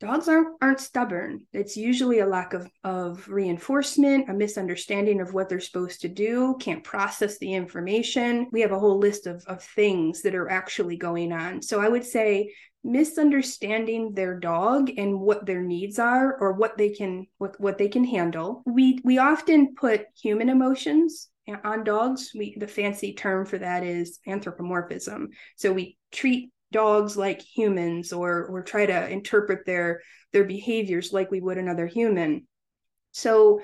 dogs 0.00 0.28
aren't, 0.28 0.56
aren't 0.60 0.80
stubborn. 0.80 1.46
It's 1.52 1.76
usually 1.76 2.18
a 2.18 2.26
lack 2.26 2.52
of, 2.52 2.70
of 2.84 3.28
reinforcement, 3.28 4.28
a 4.28 4.34
misunderstanding 4.34 5.20
of 5.20 5.32
what 5.32 5.48
they're 5.48 5.60
supposed 5.60 6.02
to 6.02 6.08
do, 6.08 6.56
can't 6.60 6.84
process 6.84 7.38
the 7.38 7.54
information. 7.54 8.48
We 8.52 8.60
have 8.62 8.72
a 8.72 8.78
whole 8.78 8.98
list 8.98 9.26
of, 9.26 9.42
of 9.46 9.62
things 9.62 10.22
that 10.22 10.34
are 10.34 10.50
actually 10.50 10.96
going 10.96 11.32
on. 11.32 11.62
So 11.62 11.80
I 11.80 11.88
would 11.88 12.04
say 12.04 12.52
misunderstanding 12.82 14.14
their 14.14 14.38
dog 14.38 14.90
and 14.96 15.20
what 15.20 15.44
their 15.44 15.62
needs 15.62 15.98
are 15.98 16.36
or 16.40 16.52
what 16.52 16.78
they 16.78 16.90
can 16.90 17.26
what, 17.38 17.60
what 17.60 17.78
they 17.78 17.88
can 17.88 18.04
handle. 18.04 18.62
We 18.66 18.98
we 19.04 19.18
often 19.18 19.74
put 19.74 20.06
human 20.20 20.48
emotions 20.48 21.28
on 21.64 21.84
dogs. 21.84 22.32
We 22.34 22.56
the 22.58 22.66
fancy 22.68 23.14
term 23.14 23.46
for 23.46 23.58
that 23.58 23.82
is 23.82 24.18
anthropomorphism. 24.26 25.30
So 25.56 25.72
we 25.72 25.98
treat 26.12 26.50
dogs 26.72 27.16
like 27.16 27.42
humans 27.42 28.12
or 28.12 28.46
or 28.46 28.62
try 28.62 28.86
to 28.86 29.08
interpret 29.08 29.66
their 29.66 30.00
their 30.32 30.44
behaviors 30.44 31.12
like 31.12 31.30
we 31.30 31.40
would 31.40 31.58
another 31.58 31.86
human. 31.86 32.46
So 33.12 33.60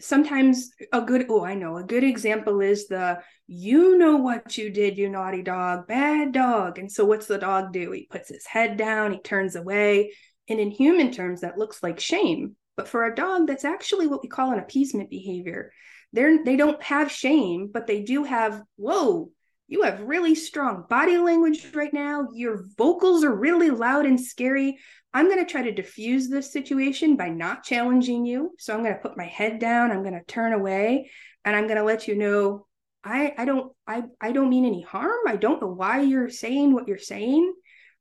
sometimes 0.00 0.70
a 0.94 1.00
good 1.02 1.26
oh 1.28 1.44
i 1.44 1.54
know 1.54 1.76
a 1.76 1.84
good 1.84 2.02
example 2.02 2.62
is 2.62 2.88
the 2.88 3.18
you 3.48 3.96
know 3.96 4.16
what 4.16 4.58
you 4.58 4.70
did 4.70 4.98
you 4.98 5.08
naughty 5.08 5.42
dog 5.42 5.86
bad 5.88 6.32
dog. 6.32 6.78
And 6.78 6.92
so 6.92 7.06
what's 7.06 7.26
the 7.26 7.38
dog 7.38 7.72
do? 7.72 7.90
He 7.92 8.06
puts 8.10 8.28
his 8.28 8.46
head 8.46 8.76
down 8.76 9.12
he 9.12 9.20
turns 9.20 9.56
away. 9.56 10.12
And 10.50 10.60
in 10.60 10.70
human 10.70 11.10
terms 11.10 11.40
that 11.40 11.58
looks 11.58 11.82
like 11.82 11.98
shame. 11.98 12.56
But 12.76 12.88
for 12.88 13.06
a 13.06 13.14
dog 13.14 13.46
that's 13.46 13.64
actually 13.64 14.06
what 14.06 14.22
we 14.22 14.28
call 14.28 14.52
an 14.52 14.58
appeasement 14.58 15.08
behavior. 15.08 15.72
They're 16.12 16.44
they 16.44 16.56
don't 16.56 16.82
have 16.82 17.10
shame 17.10 17.70
but 17.72 17.86
they 17.86 18.02
do 18.02 18.24
have 18.24 18.62
whoa 18.76 19.30
you 19.66 19.82
have 19.82 20.00
really 20.00 20.34
strong 20.34 20.84
body 20.88 21.18
language 21.18 21.74
right 21.74 21.92
now. 21.92 22.28
Your 22.32 22.64
vocals 22.78 23.22
are 23.22 23.34
really 23.34 23.68
loud 23.68 24.06
and 24.06 24.18
scary 24.18 24.78
I'm 25.14 25.28
going 25.28 25.44
to 25.44 25.50
try 25.50 25.62
to 25.62 25.72
diffuse 25.72 26.28
this 26.28 26.52
situation 26.52 27.16
by 27.16 27.28
not 27.28 27.64
challenging 27.64 28.26
you. 28.26 28.52
So 28.58 28.74
I'm 28.74 28.82
going 28.82 28.94
to 28.94 29.00
put 29.00 29.16
my 29.16 29.26
head 29.26 29.58
down, 29.58 29.90
I'm 29.90 30.02
going 30.02 30.14
to 30.14 30.24
turn 30.24 30.52
away, 30.52 31.10
and 31.44 31.56
I'm 31.56 31.66
going 31.66 31.78
to 31.78 31.84
let 31.84 32.06
you 32.06 32.16
know 32.16 32.66
I 33.04 33.32
I 33.38 33.44
don't 33.44 33.72
I 33.86 34.02
I 34.20 34.32
don't 34.32 34.50
mean 34.50 34.64
any 34.64 34.82
harm. 34.82 35.20
I 35.26 35.36
don't 35.36 35.62
know 35.62 35.68
why 35.68 36.00
you're 36.00 36.28
saying 36.28 36.74
what 36.74 36.88
you're 36.88 36.98
saying, 36.98 37.54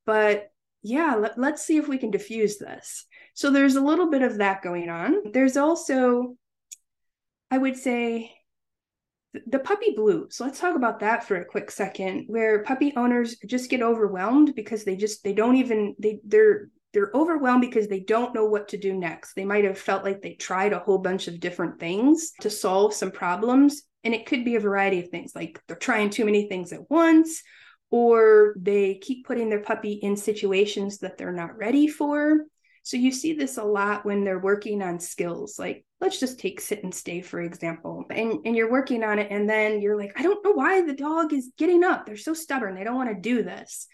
but 0.06 0.50
yeah, 0.84 1.16
let, 1.16 1.38
let's 1.38 1.66
see 1.66 1.78
if 1.78 1.88
we 1.88 1.98
can 1.98 2.12
diffuse 2.12 2.58
this. 2.58 3.06
So 3.34 3.52
there's 3.52 3.76
a 3.76 3.82
little 3.82 4.10
bit 4.10 4.22
of 4.22 4.38
that 4.38 4.62
going 4.62 4.90
on. 4.90 5.32
There's 5.32 5.58
also 5.58 6.36
I 7.52 7.58
would 7.58 7.78
say 7.78 8.34
the 9.46 9.60
puppy 9.60 9.94
blues 9.96 10.36
So 10.36 10.46
let's 10.46 10.60
talk 10.60 10.76
about 10.76 11.02
that 11.02 11.24
for 11.24 11.36
a 11.36 11.46
quick 11.46 11.70
second 11.70 12.26
where 12.28 12.64
puppy 12.64 12.94
owners 12.96 13.38
just 13.46 13.70
get 13.70 13.84
overwhelmed 13.84 14.56
because 14.56 14.84
they 14.84 14.96
just 14.96 15.24
they 15.24 15.34
don't 15.34 15.58
even 15.58 15.96
they 16.00 16.20
they're 16.26 16.70
they're 16.94 17.12
overwhelmed 17.14 17.62
because 17.62 17.88
they 17.88 18.00
don't 18.00 18.34
know 18.34 18.46
what 18.46 18.70
to 18.70 18.78
do 18.78 18.94
next. 18.94 19.34
They 19.34 19.46
might 19.46 19.66
have 19.66 19.78
felt 19.78 20.04
like 20.04 20.22
they 20.22 20.34
tried 20.34 20.74
a 20.74 20.80
whole 20.80 20.98
bunch 20.98 21.28
of 21.28 21.40
different 21.40 21.80
things 21.80 22.32
to 22.42 22.50
solve 22.50 22.94
some 22.94 23.12
problems. 23.12 23.84
And 24.04 24.14
it 24.14 24.26
could 24.26 24.46
be 24.46 24.56
a 24.56 24.62
variety 24.62 25.00
of 25.00 25.10
things, 25.10 25.34
like 25.36 25.62
they're 25.68 25.76
trying 25.76 26.10
too 26.10 26.24
many 26.24 26.48
things 26.48 26.72
at 26.72 26.90
once, 26.90 27.42
or 27.92 28.56
they 28.58 28.96
keep 28.96 29.26
putting 29.26 29.50
their 29.50 29.62
puppy 29.62 29.94
in 29.94 30.16
situations 30.16 31.00
that 31.00 31.18
they're 31.18 31.34
not 31.34 31.58
ready 31.58 31.88
for. 31.88 32.46
So 32.84 32.96
you 32.96 33.12
see 33.12 33.34
this 33.34 33.58
a 33.58 33.64
lot 33.66 34.06
when 34.06 34.24
they're 34.24 34.40
working 34.40 34.82
on 34.82 35.02
skills, 35.02 35.60
like 35.60 35.84
let's 36.00 36.22
just 36.22 36.40
take 36.40 36.62
sit 36.62 36.84
and 36.84 36.96
stay, 36.96 37.22
for 37.22 37.42
example. 37.42 38.06
And, 38.10 38.40
and 38.46 38.56
you're 38.56 38.72
working 38.72 39.04
on 39.04 39.20
it, 39.20 39.28
and 39.30 39.50
then 39.50 39.82
you're 39.82 39.98
like, 39.98 40.14
I 40.16 40.22
don't 40.22 40.42
know 40.46 40.54
why 40.54 40.84
the 40.84 40.94
dog 40.94 41.34
is 41.34 41.52
getting 41.58 41.84
up. 41.84 42.06
They're 42.06 42.16
so 42.16 42.34
stubborn. 42.34 42.76
They 42.76 42.86
don't 42.86 42.96
want 42.96 43.10
to 43.10 43.20
do 43.20 43.44
this. 43.44 43.88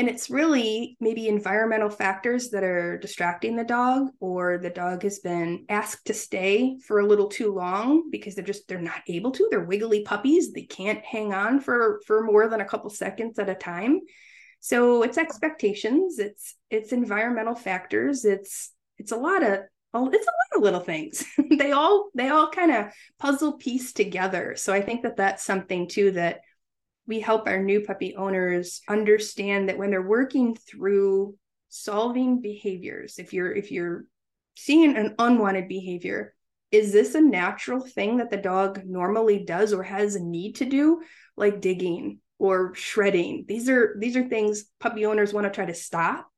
And 0.00 0.08
it's 0.08 0.30
really 0.30 0.96
maybe 0.98 1.28
environmental 1.28 1.90
factors 1.90 2.48
that 2.52 2.64
are 2.64 2.96
distracting 2.96 3.54
the 3.54 3.64
dog, 3.64 4.08
or 4.18 4.56
the 4.56 4.70
dog 4.70 5.02
has 5.02 5.18
been 5.18 5.66
asked 5.68 6.06
to 6.06 6.14
stay 6.14 6.78
for 6.86 7.00
a 7.00 7.06
little 7.06 7.28
too 7.28 7.52
long 7.52 8.08
because 8.08 8.34
they're 8.34 8.42
just 8.42 8.66
they're 8.66 8.80
not 8.80 9.02
able 9.08 9.30
to. 9.32 9.46
They're 9.50 9.62
wiggly 9.62 10.02
puppies. 10.02 10.54
They 10.54 10.62
can't 10.62 11.04
hang 11.04 11.34
on 11.34 11.60
for 11.60 12.00
for 12.06 12.22
more 12.22 12.48
than 12.48 12.62
a 12.62 12.64
couple 12.64 12.88
seconds 12.88 13.38
at 13.38 13.50
a 13.50 13.54
time. 13.54 14.00
So 14.60 15.02
it's 15.02 15.18
expectations, 15.18 16.18
it's 16.18 16.56
it's 16.70 16.92
environmental 16.92 17.54
factors, 17.54 18.24
it's 18.24 18.72
it's 18.96 19.12
a 19.12 19.16
lot 19.16 19.42
of 19.42 19.64
it's 19.92 19.94
a 19.94 19.98
lot 20.00 20.56
of 20.56 20.62
little 20.62 20.80
things. 20.80 21.26
they 21.58 21.72
all 21.72 22.08
they 22.14 22.30
all 22.30 22.48
kind 22.48 22.70
of 22.70 22.86
puzzle 23.18 23.58
piece 23.58 23.92
together. 23.92 24.54
So 24.56 24.72
I 24.72 24.80
think 24.80 25.02
that 25.02 25.18
that's 25.18 25.44
something 25.44 25.88
too 25.88 26.12
that 26.12 26.40
we 27.10 27.18
help 27.18 27.48
our 27.48 27.60
new 27.60 27.80
puppy 27.80 28.14
owners 28.14 28.82
understand 28.88 29.68
that 29.68 29.76
when 29.76 29.90
they're 29.90 30.00
working 30.00 30.54
through 30.54 31.34
solving 31.68 32.40
behaviors, 32.40 33.18
if 33.18 33.32
you're 33.32 33.52
if 33.52 33.72
you're 33.72 34.04
seeing 34.56 34.96
an 34.96 35.16
unwanted 35.18 35.66
behavior, 35.66 36.34
is 36.70 36.92
this 36.92 37.16
a 37.16 37.20
natural 37.20 37.80
thing 37.80 38.18
that 38.18 38.30
the 38.30 38.36
dog 38.36 38.82
normally 38.86 39.44
does 39.44 39.72
or 39.72 39.82
has 39.82 40.14
a 40.14 40.22
need 40.22 40.54
to 40.54 40.64
do, 40.64 41.02
like 41.36 41.60
digging 41.60 42.20
or 42.38 42.74
shredding? 42.76 43.44
These 43.48 43.68
are 43.68 43.96
these 43.98 44.16
are 44.16 44.28
things 44.28 44.66
puppy 44.78 45.04
owners 45.04 45.34
want 45.34 45.46
to 45.46 45.50
try 45.50 45.66
to 45.66 45.74
stop 45.74 46.28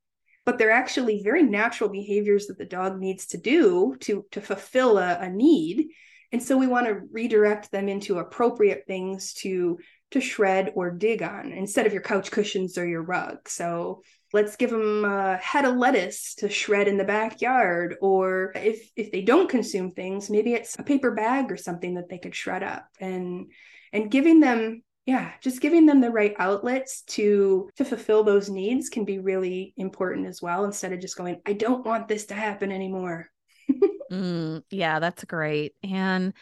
but 0.44 0.58
they're 0.58 0.72
actually 0.72 1.22
very 1.22 1.44
natural 1.44 1.88
behaviors 1.88 2.48
that 2.48 2.58
the 2.58 2.64
dog 2.64 2.98
needs 2.98 3.26
to 3.26 3.38
do 3.38 3.94
to 4.00 4.24
to 4.32 4.40
fulfill 4.40 4.98
a, 4.98 5.18
a 5.20 5.30
need 5.30 5.90
and 6.32 6.42
so 6.42 6.56
we 6.56 6.66
want 6.66 6.86
to 6.86 7.00
redirect 7.12 7.70
them 7.70 7.88
into 7.88 8.18
appropriate 8.18 8.84
things 8.86 9.34
to 9.34 9.78
to 10.12 10.20
shred 10.20 10.72
or 10.74 10.90
dig 10.90 11.22
on 11.22 11.52
instead 11.52 11.86
of 11.86 11.92
your 11.92 12.02
couch 12.02 12.30
cushions 12.30 12.78
or 12.78 12.86
your 12.86 13.02
rug. 13.02 13.48
So 13.48 14.02
let's 14.32 14.56
give 14.56 14.70
them 14.70 15.04
a 15.04 15.36
head 15.36 15.64
of 15.64 15.76
lettuce 15.76 16.34
to 16.36 16.48
shred 16.48 16.88
in 16.88 16.96
the 16.96 17.04
backyard 17.04 17.96
or 18.00 18.52
if 18.54 18.90
if 18.96 19.12
they 19.12 19.22
don't 19.22 19.50
consume 19.50 19.90
things 19.90 20.30
maybe 20.30 20.54
it's 20.54 20.78
a 20.78 20.82
paper 20.82 21.10
bag 21.10 21.52
or 21.52 21.56
something 21.56 21.94
that 21.94 22.08
they 22.08 22.18
could 22.18 22.34
shred 22.34 22.62
up. 22.62 22.86
And 23.00 23.50
and 23.92 24.10
giving 24.10 24.40
them 24.40 24.82
yeah 25.06 25.32
just 25.40 25.60
giving 25.60 25.86
them 25.86 26.00
the 26.00 26.10
right 26.10 26.34
outlets 26.38 27.02
to 27.02 27.68
to 27.76 27.84
fulfill 27.84 28.22
those 28.22 28.48
needs 28.48 28.88
can 28.88 29.04
be 29.04 29.18
really 29.18 29.74
important 29.76 30.26
as 30.26 30.40
well 30.40 30.64
instead 30.64 30.92
of 30.92 31.00
just 31.00 31.16
going 31.16 31.40
i 31.44 31.52
don't 31.52 31.84
want 31.84 32.08
this 32.08 32.26
to 32.26 32.34
happen 32.34 32.72
anymore. 32.72 33.28
Mm, 34.10 34.62
yeah 34.70 34.98
that's 34.98 35.24
great. 35.24 35.72
And 35.82 36.34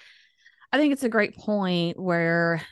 i 0.72 0.78
think 0.78 0.92
it's 0.92 1.04
a 1.04 1.08
great 1.08 1.36
point 1.36 2.00
where 2.00 2.62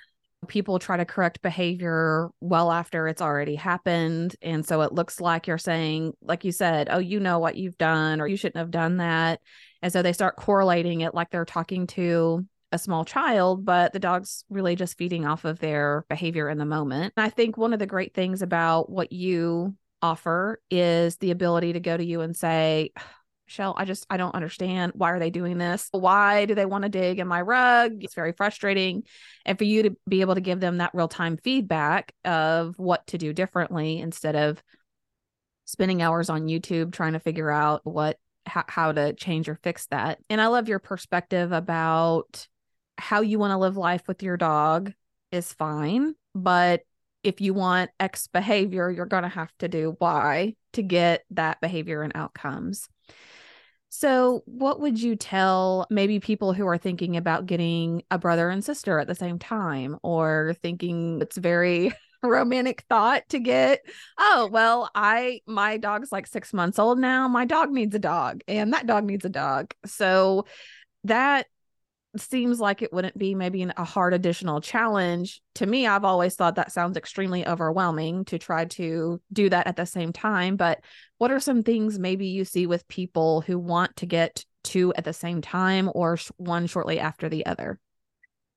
people 0.46 0.78
try 0.78 0.96
to 0.96 1.04
correct 1.04 1.42
behavior 1.42 2.30
well 2.40 2.70
after 2.70 3.08
it's 3.08 3.20
already 3.20 3.56
happened 3.56 4.36
and 4.40 4.64
so 4.64 4.82
it 4.82 4.92
looks 4.92 5.20
like 5.20 5.46
you're 5.46 5.58
saying 5.58 6.12
like 6.22 6.44
you 6.44 6.52
said 6.52 6.88
oh 6.90 6.98
you 6.98 7.18
know 7.18 7.40
what 7.40 7.56
you've 7.56 7.76
done 7.76 8.20
or 8.20 8.28
you 8.28 8.36
shouldn't 8.36 8.56
have 8.56 8.70
done 8.70 8.98
that 8.98 9.40
and 9.82 9.92
so 9.92 10.00
they 10.00 10.12
start 10.12 10.36
correlating 10.36 11.00
it 11.00 11.14
like 11.14 11.30
they're 11.30 11.44
talking 11.44 11.86
to 11.88 12.46
a 12.72 12.78
small 12.78 13.04
child, 13.04 13.64
but 13.64 13.92
the 13.92 13.98
dog's 13.98 14.44
really 14.50 14.76
just 14.76 14.98
feeding 14.98 15.24
off 15.24 15.44
of 15.44 15.58
their 15.58 16.04
behavior 16.08 16.48
in 16.48 16.58
the 16.58 16.66
moment. 16.66 17.14
And 17.16 17.24
I 17.24 17.30
think 17.30 17.56
one 17.56 17.72
of 17.72 17.78
the 17.78 17.86
great 17.86 18.14
things 18.14 18.42
about 18.42 18.90
what 18.90 19.12
you 19.12 19.74
offer 20.02 20.60
is 20.70 21.16
the 21.16 21.30
ability 21.30 21.72
to 21.72 21.80
go 21.80 21.96
to 21.96 22.04
you 22.04 22.20
and 22.20 22.36
say, 22.36 22.90
Shell, 23.48 23.74
I 23.76 23.84
just 23.84 24.06
I 24.10 24.16
don't 24.16 24.34
understand 24.34 24.92
why 24.94 25.10
are 25.10 25.18
they 25.18 25.30
doing 25.30 25.58
this? 25.58 25.88
Why 25.90 26.44
do 26.44 26.54
they 26.54 26.66
want 26.66 26.82
to 26.82 26.88
dig 26.88 27.18
in 27.18 27.26
my 27.26 27.40
rug? 27.40 28.04
It's 28.04 28.14
very 28.14 28.32
frustrating. 28.32 29.04
And 29.44 29.56
for 29.56 29.64
you 29.64 29.84
to 29.84 29.96
be 30.08 30.20
able 30.20 30.34
to 30.34 30.40
give 30.40 30.60
them 30.60 30.78
that 30.78 30.94
real-time 30.94 31.38
feedback 31.38 32.12
of 32.24 32.74
what 32.76 33.06
to 33.08 33.18
do 33.18 33.32
differently 33.32 33.98
instead 33.98 34.36
of 34.36 34.62
spending 35.64 36.02
hours 36.02 36.30
on 36.30 36.46
YouTube 36.46 36.92
trying 36.92 37.14
to 37.14 37.20
figure 37.20 37.50
out 37.50 37.80
what 37.84 38.18
how, 38.46 38.64
how 38.68 38.92
to 38.92 39.12
change 39.14 39.48
or 39.48 39.58
fix 39.62 39.86
that. 39.86 40.18
And 40.30 40.40
I 40.40 40.46
love 40.46 40.68
your 40.68 40.78
perspective 40.78 41.52
about 41.52 42.46
how 42.96 43.20
you 43.20 43.38
want 43.38 43.52
to 43.52 43.58
live 43.58 43.76
life 43.76 44.02
with 44.06 44.22
your 44.22 44.36
dog 44.36 44.92
is 45.32 45.52
fine, 45.52 46.14
but 46.34 46.82
if 47.22 47.40
you 47.40 47.52
want 47.52 47.90
X 47.98 48.28
behavior, 48.28 48.90
you're 48.90 49.04
going 49.04 49.24
to 49.24 49.28
have 49.28 49.52
to 49.58 49.68
do 49.68 49.96
Y 50.00 50.54
to 50.72 50.82
get 50.82 51.24
that 51.30 51.60
behavior 51.60 52.02
and 52.02 52.12
outcomes. 52.14 52.88
So, 53.90 54.42
what 54.44 54.80
would 54.80 55.00
you 55.00 55.16
tell 55.16 55.86
maybe 55.90 56.20
people 56.20 56.52
who 56.52 56.66
are 56.66 56.78
thinking 56.78 57.16
about 57.16 57.46
getting 57.46 58.02
a 58.10 58.18
brother 58.18 58.50
and 58.50 58.62
sister 58.62 58.98
at 58.98 59.06
the 59.06 59.14
same 59.14 59.38
time 59.38 59.96
or 60.02 60.54
thinking 60.62 61.20
it's 61.22 61.38
very 61.38 61.92
romantic 62.22 62.84
thought 62.88 63.28
to 63.30 63.38
get, 63.38 63.80
oh, 64.18 64.48
well, 64.52 64.90
I, 64.94 65.40
my 65.46 65.78
dog's 65.78 66.12
like 66.12 66.26
six 66.26 66.52
months 66.52 66.78
old 66.78 66.98
now. 66.98 67.28
My 67.28 67.46
dog 67.46 67.70
needs 67.70 67.94
a 67.94 67.98
dog 67.98 68.42
and 68.46 68.74
that 68.74 68.86
dog 68.86 69.04
needs 69.04 69.24
a 69.24 69.30
dog. 69.30 69.72
So, 69.86 70.44
that 71.04 71.46
seems 72.16 72.58
like 72.58 72.82
it 72.82 72.92
wouldn't 72.92 73.16
be 73.16 73.34
maybe 73.34 73.62
a 73.62 73.84
hard 73.84 74.14
additional 74.14 74.60
challenge. 74.60 75.40
To 75.56 75.66
me, 75.66 75.86
I've 75.86 76.04
always 76.04 76.34
thought 76.34 76.56
that 76.56 76.72
sounds 76.72 76.96
extremely 76.96 77.46
overwhelming 77.46 78.24
to 78.26 78.38
try 78.38 78.64
to 78.66 79.20
do 79.32 79.48
that 79.50 79.66
at 79.66 79.76
the 79.76 79.86
same 79.86 80.12
time. 80.12 80.56
But 80.56 80.80
what 81.18 81.30
are 81.30 81.40
some 81.40 81.62
things 81.62 81.98
maybe 81.98 82.26
you 82.26 82.44
see 82.44 82.66
with 82.66 82.88
people 82.88 83.42
who 83.42 83.58
want 83.58 83.96
to 83.96 84.06
get 84.06 84.44
two 84.64 84.92
at 84.94 85.04
the 85.04 85.12
same 85.12 85.40
time 85.40 85.90
or 85.94 86.18
one 86.36 86.66
shortly 86.66 86.98
after 86.98 87.28
the 87.28 87.44
other? 87.46 87.78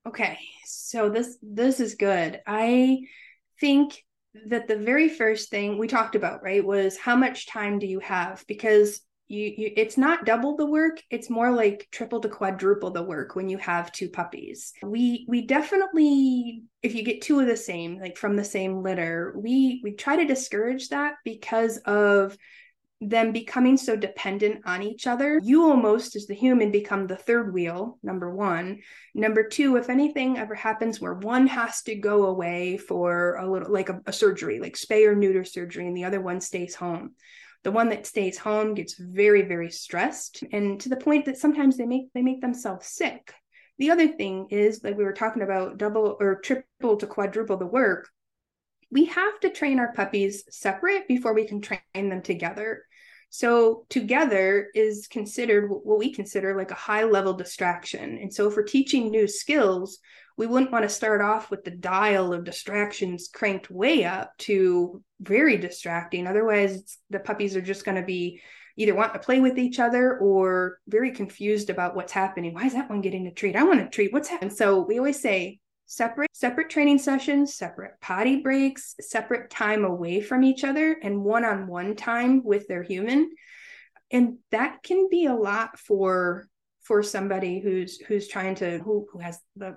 Okay, 0.06 0.38
so 0.64 1.08
this 1.08 1.38
this 1.42 1.78
is 1.78 1.94
good. 1.94 2.40
I 2.46 3.02
think 3.60 4.04
that 4.46 4.66
the 4.66 4.76
very 4.76 5.08
first 5.08 5.50
thing 5.50 5.78
we 5.78 5.86
talked 5.86 6.14
about, 6.14 6.42
right, 6.42 6.64
was 6.64 6.96
how 6.96 7.16
much 7.16 7.46
time 7.46 7.78
do 7.78 7.86
you 7.86 8.00
have? 8.00 8.44
Because 8.48 9.00
you, 9.32 9.54
you 9.56 9.72
it's 9.76 9.96
not 9.96 10.26
double 10.26 10.56
the 10.56 10.66
work 10.66 11.02
it's 11.10 11.30
more 11.30 11.50
like 11.50 11.88
triple 11.90 12.20
to 12.20 12.28
quadruple 12.28 12.90
the 12.90 13.02
work 13.02 13.34
when 13.34 13.48
you 13.48 13.56
have 13.58 13.90
two 13.90 14.08
puppies 14.08 14.72
we 14.82 15.24
we 15.26 15.46
definitely 15.46 16.62
if 16.82 16.94
you 16.94 17.02
get 17.02 17.22
two 17.22 17.40
of 17.40 17.46
the 17.46 17.56
same 17.56 17.98
like 17.98 18.16
from 18.16 18.36
the 18.36 18.44
same 18.44 18.82
litter 18.82 19.32
we 19.36 19.80
we 19.82 19.92
try 19.92 20.16
to 20.16 20.26
discourage 20.26 20.90
that 20.90 21.14
because 21.24 21.78
of 21.78 22.36
them 23.04 23.32
becoming 23.32 23.76
so 23.76 23.96
dependent 23.96 24.62
on 24.64 24.80
each 24.80 25.08
other, 25.08 25.40
you 25.42 25.64
almost, 25.64 26.14
as 26.14 26.26
the 26.26 26.34
human, 26.34 26.70
become 26.70 27.06
the 27.06 27.16
third 27.16 27.52
wheel, 27.52 27.98
number 28.02 28.32
one. 28.32 28.78
Number 29.12 29.48
two, 29.48 29.76
if 29.76 29.90
anything 29.90 30.38
ever 30.38 30.54
happens 30.54 31.00
where 31.00 31.14
one 31.14 31.48
has 31.48 31.82
to 31.82 31.96
go 31.96 32.26
away 32.26 32.76
for 32.76 33.36
a 33.36 33.50
little, 33.50 33.72
like 33.72 33.88
a, 33.88 34.00
a 34.06 34.12
surgery, 34.12 34.60
like 34.60 34.76
spay 34.76 35.08
or 35.08 35.16
neuter 35.16 35.42
surgery, 35.42 35.88
and 35.88 35.96
the 35.96 36.04
other 36.04 36.20
one 36.20 36.40
stays 36.40 36.76
home, 36.76 37.14
the 37.64 37.72
one 37.72 37.88
that 37.90 38.06
stays 38.06 38.38
home 38.38 38.74
gets 38.74 38.94
very 38.94 39.42
very 39.42 39.70
stressed 39.70 40.42
and 40.52 40.80
to 40.80 40.88
the 40.88 40.96
point 40.96 41.24
that 41.26 41.38
sometimes 41.38 41.76
they 41.76 41.86
make 41.86 42.12
they 42.14 42.22
make 42.22 42.40
themselves 42.40 42.86
sick. 42.86 43.32
The 43.78 43.90
other 43.90 44.08
thing 44.08 44.48
is 44.50 44.82
like 44.84 44.96
we 44.96 45.04
were 45.04 45.12
talking 45.12 45.42
about 45.42 45.78
double 45.78 46.16
or 46.20 46.36
triple 46.36 46.96
to 46.98 47.06
quadruple 47.06 47.56
the 47.56 47.66
work 47.66 48.08
we 48.92 49.06
have 49.06 49.40
to 49.40 49.48
train 49.48 49.78
our 49.78 49.92
puppies 49.92 50.44
separate 50.50 51.08
before 51.08 51.32
we 51.32 51.46
can 51.46 51.62
train 51.62 51.80
them 51.94 52.22
together 52.22 52.84
so 53.34 53.86
together 53.88 54.68
is 54.74 55.08
considered 55.08 55.68
what 55.68 55.98
we 55.98 56.12
consider 56.12 56.56
like 56.56 56.70
a 56.70 56.74
high 56.74 57.04
level 57.04 57.32
distraction 57.32 58.18
and 58.18 58.32
so 58.32 58.46
if 58.48 58.56
we're 58.56 58.62
teaching 58.62 59.10
new 59.10 59.26
skills 59.26 59.98
we 60.36 60.46
wouldn't 60.46 60.72
want 60.72 60.82
to 60.82 60.88
start 60.88 61.20
off 61.20 61.50
with 61.50 61.64
the 61.64 61.70
dial 61.70 62.32
of 62.32 62.44
distractions 62.44 63.28
cranked 63.32 63.70
way 63.70 64.04
up 64.04 64.36
to 64.38 65.02
very 65.20 65.56
distracting. 65.56 66.26
Otherwise, 66.26 66.98
the 67.10 67.20
puppies 67.20 67.56
are 67.56 67.62
just 67.62 67.84
going 67.84 67.96
to 67.96 68.02
be 68.02 68.40
either 68.76 68.94
want 68.94 69.12
to 69.12 69.20
play 69.20 69.40
with 69.40 69.58
each 69.58 69.78
other 69.78 70.18
or 70.18 70.78
very 70.88 71.10
confused 71.10 71.68
about 71.68 71.94
what's 71.94 72.12
happening. 72.12 72.54
Why 72.54 72.64
is 72.64 72.72
that 72.72 72.88
one 72.88 73.02
getting 73.02 73.26
a 73.26 73.32
treat? 73.32 73.56
I 73.56 73.64
want 73.64 73.80
a 73.80 73.88
treat. 73.88 74.12
What's 74.12 74.28
happening? 74.28 74.54
So 74.54 74.80
we 74.80 74.98
always 74.98 75.20
say 75.20 75.60
separate 75.86 76.30
separate 76.32 76.70
training 76.70 76.98
sessions, 76.98 77.54
separate 77.54 78.00
potty 78.00 78.40
breaks, 78.40 78.94
separate 79.00 79.50
time 79.50 79.84
away 79.84 80.20
from 80.20 80.44
each 80.44 80.64
other 80.64 80.92
and 81.02 81.22
one-on-one 81.22 81.96
time 81.96 82.42
with 82.42 82.66
their 82.68 82.82
human. 82.82 83.30
And 84.10 84.38
that 84.50 84.82
can 84.82 85.08
be 85.10 85.26
a 85.26 85.34
lot 85.34 85.78
for 85.78 86.46
for 86.82 87.02
somebody 87.02 87.60
who's 87.60 87.98
who's 87.98 88.26
trying 88.28 88.54
to 88.56 88.78
who, 88.78 89.06
who 89.12 89.18
has 89.20 89.40
the 89.56 89.76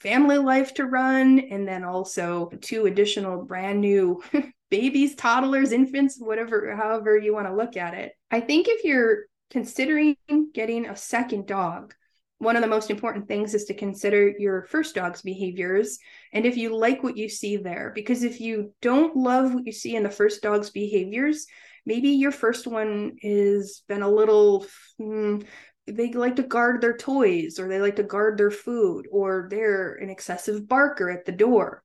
family 0.00 0.38
life 0.38 0.74
to 0.74 0.84
run 0.84 1.38
and 1.38 1.66
then 1.66 1.82
also 1.82 2.50
two 2.60 2.86
additional 2.86 3.42
brand 3.44 3.80
new 3.80 4.22
babies 4.70 5.14
toddlers 5.14 5.72
infants 5.72 6.18
whatever 6.18 6.74
however 6.76 7.16
you 7.16 7.32
want 7.32 7.46
to 7.46 7.54
look 7.54 7.76
at 7.76 7.94
it 7.94 8.12
i 8.30 8.40
think 8.40 8.68
if 8.68 8.84
you're 8.84 9.24
considering 9.50 10.16
getting 10.54 10.86
a 10.86 10.96
second 10.96 11.46
dog 11.46 11.94
one 12.42 12.56
of 12.56 12.62
the 12.62 12.68
most 12.68 12.90
important 12.90 13.28
things 13.28 13.54
is 13.54 13.64
to 13.66 13.74
consider 13.74 14.34
your 14.38 14.64
first 14.64 14.94
dog's 14.94 15.22
behaviors 15.22 15.98
and 16.32 16.44
if 16.44 16.56
you 16.56 16.76
like 16.76 17.02
what 17.02 17.16
you 17.16 17.28
see 17.28 17.56
there. 17.56 17.92
Because 17.94 18.24
if 18.24 18.40
you 18.40 18.74
don't 18.82 19.16
love 19.16 19.54
what 19.54 19.66
you 19.66 19.72
see 19.72 19.94
in 19.94 20.02
the 20.02 20.10
first 20.10 20.42
dog's 20.42 20.70
behaviors 20.70 21.46
maybe 21.84 22.10
your 22.10 22.30
first 22.30 22.66
one 22.66 23.16
has 23.22 23.82
been 23.88 24.02
a 24.02 24.08
little 24.08 24.64
mm, 25.00 25.44
they 25.86 26.12
like 26.12 26.36
to 26.36 26.42
guard 26.42 26.80
their 26.80 26.96
toys 26.96 27.58
or 27.58 27.68
they 27.68 27.80
like 27.80 27.96
to 27.96 28.02
guard 28.02 28.38
their 28.38 28.50
food 28.50 29.06
or 29.10 29.48
they're 29.50 29.94
an 29.94 30.10
excessive 30.10 30.68
barker 30.68 31.10
at 31.10 31.24
the 31.24 31.32
door. 31.32 31.82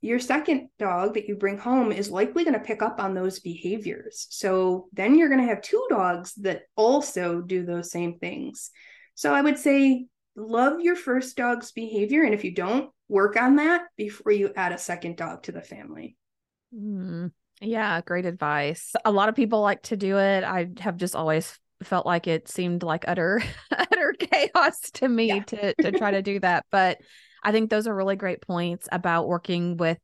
Your 0.00 0.18
second 0.18 0.68
dog 0.78 1.14
that 1.14 1.26
you 1.26 1.36
bring 1.36 1.58
home 1.58 1.92
is 1.92 2.10
likely 2.10 2.44
going 2.44 2.54
to 2.54 2.60
pick 2.60 2.82
up 2.82 3.00
on 3.00 3.14
those 3.14 3.40
behaviors. 3.40 4.26
So 4.30 4.88
then 4.92 5.16
you're 5.16 5.28
going 5.28 5.40
to 5.40 5.46
have 5.46 5.62
two 5.62 5.84
dogs 5.88 6.34
that 6.36 6.62
also 6.76 7.40
do 7.40 7.64
those 7.64 7.90
same 7.90 8.18
things 8.18 8.70
so 9.14 9.34
i 9.34 9.40
would 9.40 9.58
say 9.58 10.06
love 10.36 10.80
your 10.80 10.96
first 10.96 11.36
dog's 11.36 11.72
behavior 11.72 12.22
and 12.22 12.34
if 12.34 12.44
you 12.44 12.54
don't 12.54 12.90
work 13.08 13.36
on 13.36 13.56
that 13.56 13.82
before 13.96 14.32
you 14.32 14.50
add 14.56 14.72
a 14.72 14.78
second 14.78 15.16
dog 15.16 15.42
to 15.42 15.52
the 15.52 15.60
family 15.60 16.16
mm, 16.74 17.30
yeah 17.60 18.00
great 18.00 18.24
advice 18.24 18.92
a 19.04 19.12
lot 19.12 19.28
of 19.28 19.34
people 19.34 19.60
like 19.60 19.82
to 19.82 19.96
do 19.96 20.18
it 20.18 20.44
i 20.44 20.68
have 20.80 20.96
just 20.96 21.14
always 21.14 21.58
felt 21.84 22.06
like 22.06 22.26
it 22.26 22.48
seemed 22.48 22.82
like 22.82 23.04
utter 23.08 23.42
utter 23.70 24.14
chaos 24.18 24.80
to 24.92 25.08
me 25.08 25.26
yeah. 25.26 25.42
to 25.42 25.74
to 25.74 25.92
try 25.92 26.10
to 26.10 26.22
do 26.22 26.40
that. 26.40 26.64
But 26.70 26.98
I 27.42 27.52
think 27.52 27.70
those 27.70 27.86
are 27.86 27.94
really 27.94 28.16
great 28.16 28.40
points 28.42 28.88
about 28.90 29.28
working 29.28 29.76
with 29.76 29.98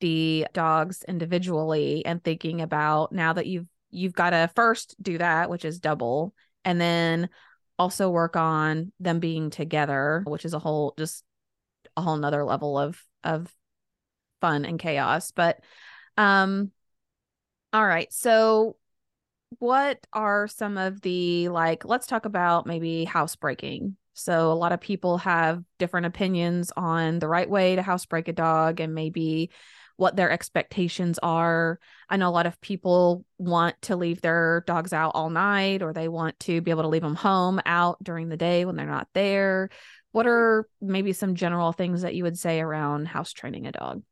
the 0.00 0.46
dogs 0.52 1.04
individually 1.08 2.04
and 2.04 2.22
thinking 2.22 2.60
about 2.60 3.12
now 3.12 3.32
that 3.32 3.46
you've 3.46 3.66
you've 3.90 4.14
got 4.14 4.30
to 4.30 4.50
first 4.54 4.96
do 5.00 5.18
that, 5.18 5.50
which 5.50 5.64
is 5.64 5.80
double, 5.80 6.34
and 6.64 6.80
then 6.80 7.28
also 7.78 8.10
work 8.10 8.36
on 8.36 8.92
them 9.00 9.20
being 9.20 9.50
together, 9.50 10.22
which 10.26 10.44
is 10.44 10.54
a 10.54 10.58
whole 10.58 10.94
just 10.98 11.24
a 11.96 12.02
whole 12.02 12.16
nother 12.16 12.44
level 12.44 12.78
of 12.78 13.02
of 13.24 13.52
fun 14.40 14.64
and 14.64 14.78
chaos. 14.78 15.30
But 15.30 15.60
um 16.16 16.70
all 17.72 17.86
right. 17.86 18.12
So 18.12 18.76
what 19.58 20.04
are 20.12 20.48
some 20.48 20.78
of 20.78 21.00
the 21.02 21.48
like 21.48 21.84
let's 21.84 22.06
talk 22.06 22.24
about 22.24 22.66
maybe 22.66 23.04
housebreaking. 23.04 23.96
So 24.14 24.50
a 24.50 24.54
lot 24.54 24.72
of 24.72 24.80
people 24.80 25.18
have 25.18 25.62
different 25.78 26.06
opinions 26.06 26.72
on 26.76 27.18
the 27.18 27.28
right 27.28 27.48
way 27.48 27.76
to 27.76 27.82
housebreak 27.82 28.28
a 28.28 28.32
dog 28.32 28.80
and 28.80 28.94
maybe 28.94 29.50
what 29.96 30.16
their 30.16 30.30
expectations 30.30 31.18
are. 31.22 31.78
I 32.08 32.16
know 32.16 32.28
a 32.28 32.30
lot 32.30 32.46
of 32.46 32.60
people 32.60 33.24
want 33.38 33.80
to 33.82 33.96
leave 33.96 34.20
their 34.20 34.62
dogs 34.66 34.92
out 34.92 35.12
all 35.14 35.30
night 35.30 35.82
or 35.82 35.92
they 35.92 36.08
want 36.08 36.38
to 36.40 36.60
be 36.60 36.70
able 36.70 36.82
to 36.82 36.88
leave 36.88 37.02
them 37.02 37.14
home 37.14 37.60
out 37.64 38.02
during 38.02 38.28
the 38.28 38.36
day 38.36 38.64
when 38.64 38.76
they're 38.76 38.86
not 38.86 39.08
there. 39.14 39.70
What 40.12 40.26
are 40.26 40.68
maybe 40.80 41.12
some 41.12 41.34
general 41.34 41.72
things 41.72 42.02
that 42.02 42.14
you 42.14 42.24
would 42.24 42.38
say 42.38 42.60
around 42.60 43.08
house 43.08 43.32
training 43.32 43.66
a 43.66 43.72
dog? 43.72 44.02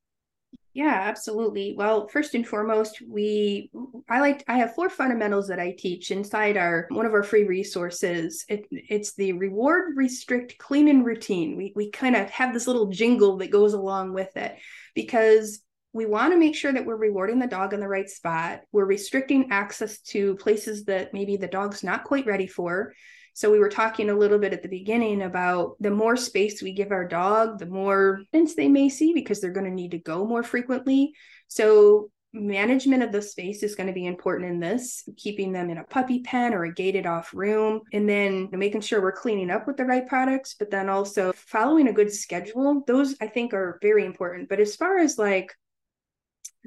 Yeah, 0.74 1.02
absolutely. 1.02 1.74
Well, 1.78 2.08
first 2.08 2.34
and 2.34 2.46
foremost, 2.46 3.00
we 3.08 3.70
I 4.08 4.18
like 4.20 4.42
I 4.48 4.58
have 4.58 4.74
four 4.74 4.90
fundamentals 4.90 5.46
that 5.46 5.60
I 5.60 5.70
teach 5.78 6.10
inside 6.10 6.56
our 6.56 6.86
one 6.90 7.06
of 7.06 7.14
our 7.14 7.22
free 7.22 7.44
resources. 7.44 8.44
It, 8.48 8.66
it's 8.72 9.14
the 9.14 9.34
reward, 9.34 9.96
restrict, 9.96 10.58
clean, 10.58 10.88
and 10.88 11.06
routine. 11.06 11.56
We 11.56 11.72
we 11.76 11.92
kind 11.92 12.16
of 12.16 12.28
have 12.30 12.52
this 12.52 12.66
little 12.66 12.88
jingle 12.88 13.36
that 13.36 13.52
goes 13.52 13.72
along 13.72 14.14
with 14.14 14.36
it 14.36 14.56
because 14.96 15.60
we 15.94 16.06
want 16.06 16.32
to 16.32 16.38
make 16.38 16.56
sure 16.56 16.72
that 16.72 16.84
we're 16.84 16.96
rewarding 16.96 17.38
the 17.38 17.46
dog 17.46 17.72
in 17.72 17.78
the 17.78 17.88
right 17.88 18.10
spot. 18.10 18.62
We're 18.72 18.84
restricting 18.84 19.52
access 19.52 20.00
to 20.00 20.34
places 20.34 20.84
that 20.86 21.14
maybe 21.14 21.36
the 21.36 21.46
dog's 21.46 21.84
not 21.84 22.02
quite 22.02 22.26
ready 22.26 22.48
for. 22.48 22.92
So 23.32 23.50
we 23.50 23.60
were 23.60 23.68
talking 23.68 24.10
a 24.10 24.14
little 24.14 24.38
bit 24.38 24.52
at 24.52 24.62
the 24.62 24.68
beginning 24.68 25.22
about 25.22 25.76
the 25.80 25.92
more 25.92 26.16
space 26.16 26.60
we 26.60 26.72
give 26.72 26.90
our 26.90 27.06
dog, 27.06 27.60
the 27.60 27.66
more 27.66 28.22
things 28.32 28.54
they 28.54 28.68
may 28.68 28.88
see 28.88 29.14
because 29.14 29.40
they're 29.40 29.52
going 29.52 29.66
to 29.66 29.72
need 29.72 29.92
to 29.92 29.98
go 29.98 30.26
more 30.26 30.42
frequently. 30.42 31.14
So 31.46 32.10
management 32.32 33.04
of 33.04 33.12
the 33.12 33.22
space 33.22 33.62
is 33.62 33.76
going 33.76 33.86
to 33.86 33.92
be 33.92 34.06
important 34.06 34.50
in 34.50 34.58
this 34.58 35.08
keeping 35.16 35.52
them 35.52 35.70
in 35.70 35.78
a 35.78 35.84
puppy 35.84 36.20
pen 36.22 36.52
or 36.52 36.64
a 36.64 36.74
gated 36.74 37.06
off 37.06 37.32
room 37.32 37.80
and 37.92 38.08
then 38.08 38.48
making 38.50 38.80
sure 38.80 39.00
we're 39.00 39.12
cleaning 39.12 39.50
up 39.50 39.68
with 39.68 39.76
the 39.76 39.84
right 39.84 40.08
products 40.08 40.56
but 40.58 40.68
then 40.68 40.88
also 40.88 41.32
following 41.36 41.86
a 41.86 41.92
good 41.92 42.12
schedule 42.12 42.82
those 42.88 43.14
i 43.20 43.26
think 43.28 43.54
are 43.54 43.78
very 43.80 44.04
important 44.04 44.48
but 44.48 44.58
as 44.58 44.74
far 44.74 44.98
as 44.98 45.16
like 45.16 45.54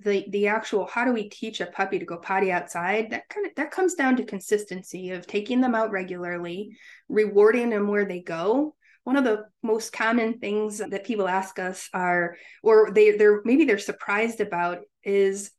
the 0.04 0.26
the 0.30 0.48
actual 0.48 0.86
how 0.86 1.06
do 1.06 1.14
we 1.14 1.30
teach 1.30 1.62
a 1.62 1.66
puppy 1.68 2.00
to 2.00 2.06
go 2.06 2.18
potty 2.18 2.52
outside? 2.52 3.12
That 3.12 3.30
kind 3.30 3.46
of 3.46 3.56
that 3.56 3.72
comes 3.72 3.96
down 3.96 4.16
to 4.18 4.26
consistency 4.26 5.12
of 5.12 5.28
taking 5.28 5.62
them 5.62 5.76
out 5.76 5.92
regularly 5.92 6.78
rewarding 7.10 7.70
them 7.70 7.88
where 7.88 8.06
they 8.06 8.22
go. 8.22 8.76
One 9.04 9.18
of 9.18 9.24
the 9.24 9.46
most 9.64 9.94
common 9.94 10.40
things 10.40 10.80
that 10.80 11.06
people 11.06 11.28
ask 11.28 11.60
us 11.60 11.90
are 11.94 12.38
or 12.64 12.92
they 12.92 13.12
they're 13.18 13.42
maybe 13.44 13.66
they're 13.66 13.80
surprised 13.80 14.42
about 14.42 14.80
is 15.04 15.52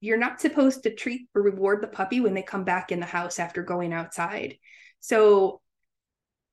you're 0.00 0.18
not 0.18 0.40
supposed 0.40 0.82
to 0.82 0.94
treat 0.94 1.28
or 1.34 1.42
reward 1.42 1.80
the 1.82 1.86
puppy 1.86 2.20
when 2.20 2.34
they 2.34 2.42
come 2.42 2.64
back 2.64 2.92
in 2.92 3.00
the 3.00 3.06
house 3.06 3.38
after 3.38 3.62
going 3.62 3.92
outside. 3.92 4.56
So 5.00 5.61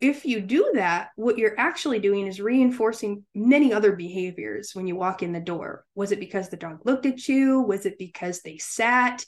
if 0.01 0.25
you 0.25 0.39
do 0.39 0.71
that, 0.75 1.09
what 1.15 1.38
you're 1.38 1.59
actually 1.59 1.99
doing 1.99 2.25
is 2.25 2.39
reinforcing 2.39 3.25
many 3.35 3.73
other 3.73 3.91
behaviors 3.93 4.71
when 4.73 4.88
you 4.88 4.95
walk 4.95 5.23
in 5.23 5.33
the 5.33 5.39
door. 5.39 5.85
Was 5.93 6.12
it 6.12 6.19
because 6.19 6.49
the 6.49 6.57
dog 6.57 6.85
looked 6.85 7.05
at 7.05 7.27
you? 7.27 7.62
Was 7.62 7.85
it 7.85 7.97
because 7.97 8.41
they 8.41 8.57
sat? 8.57 9.25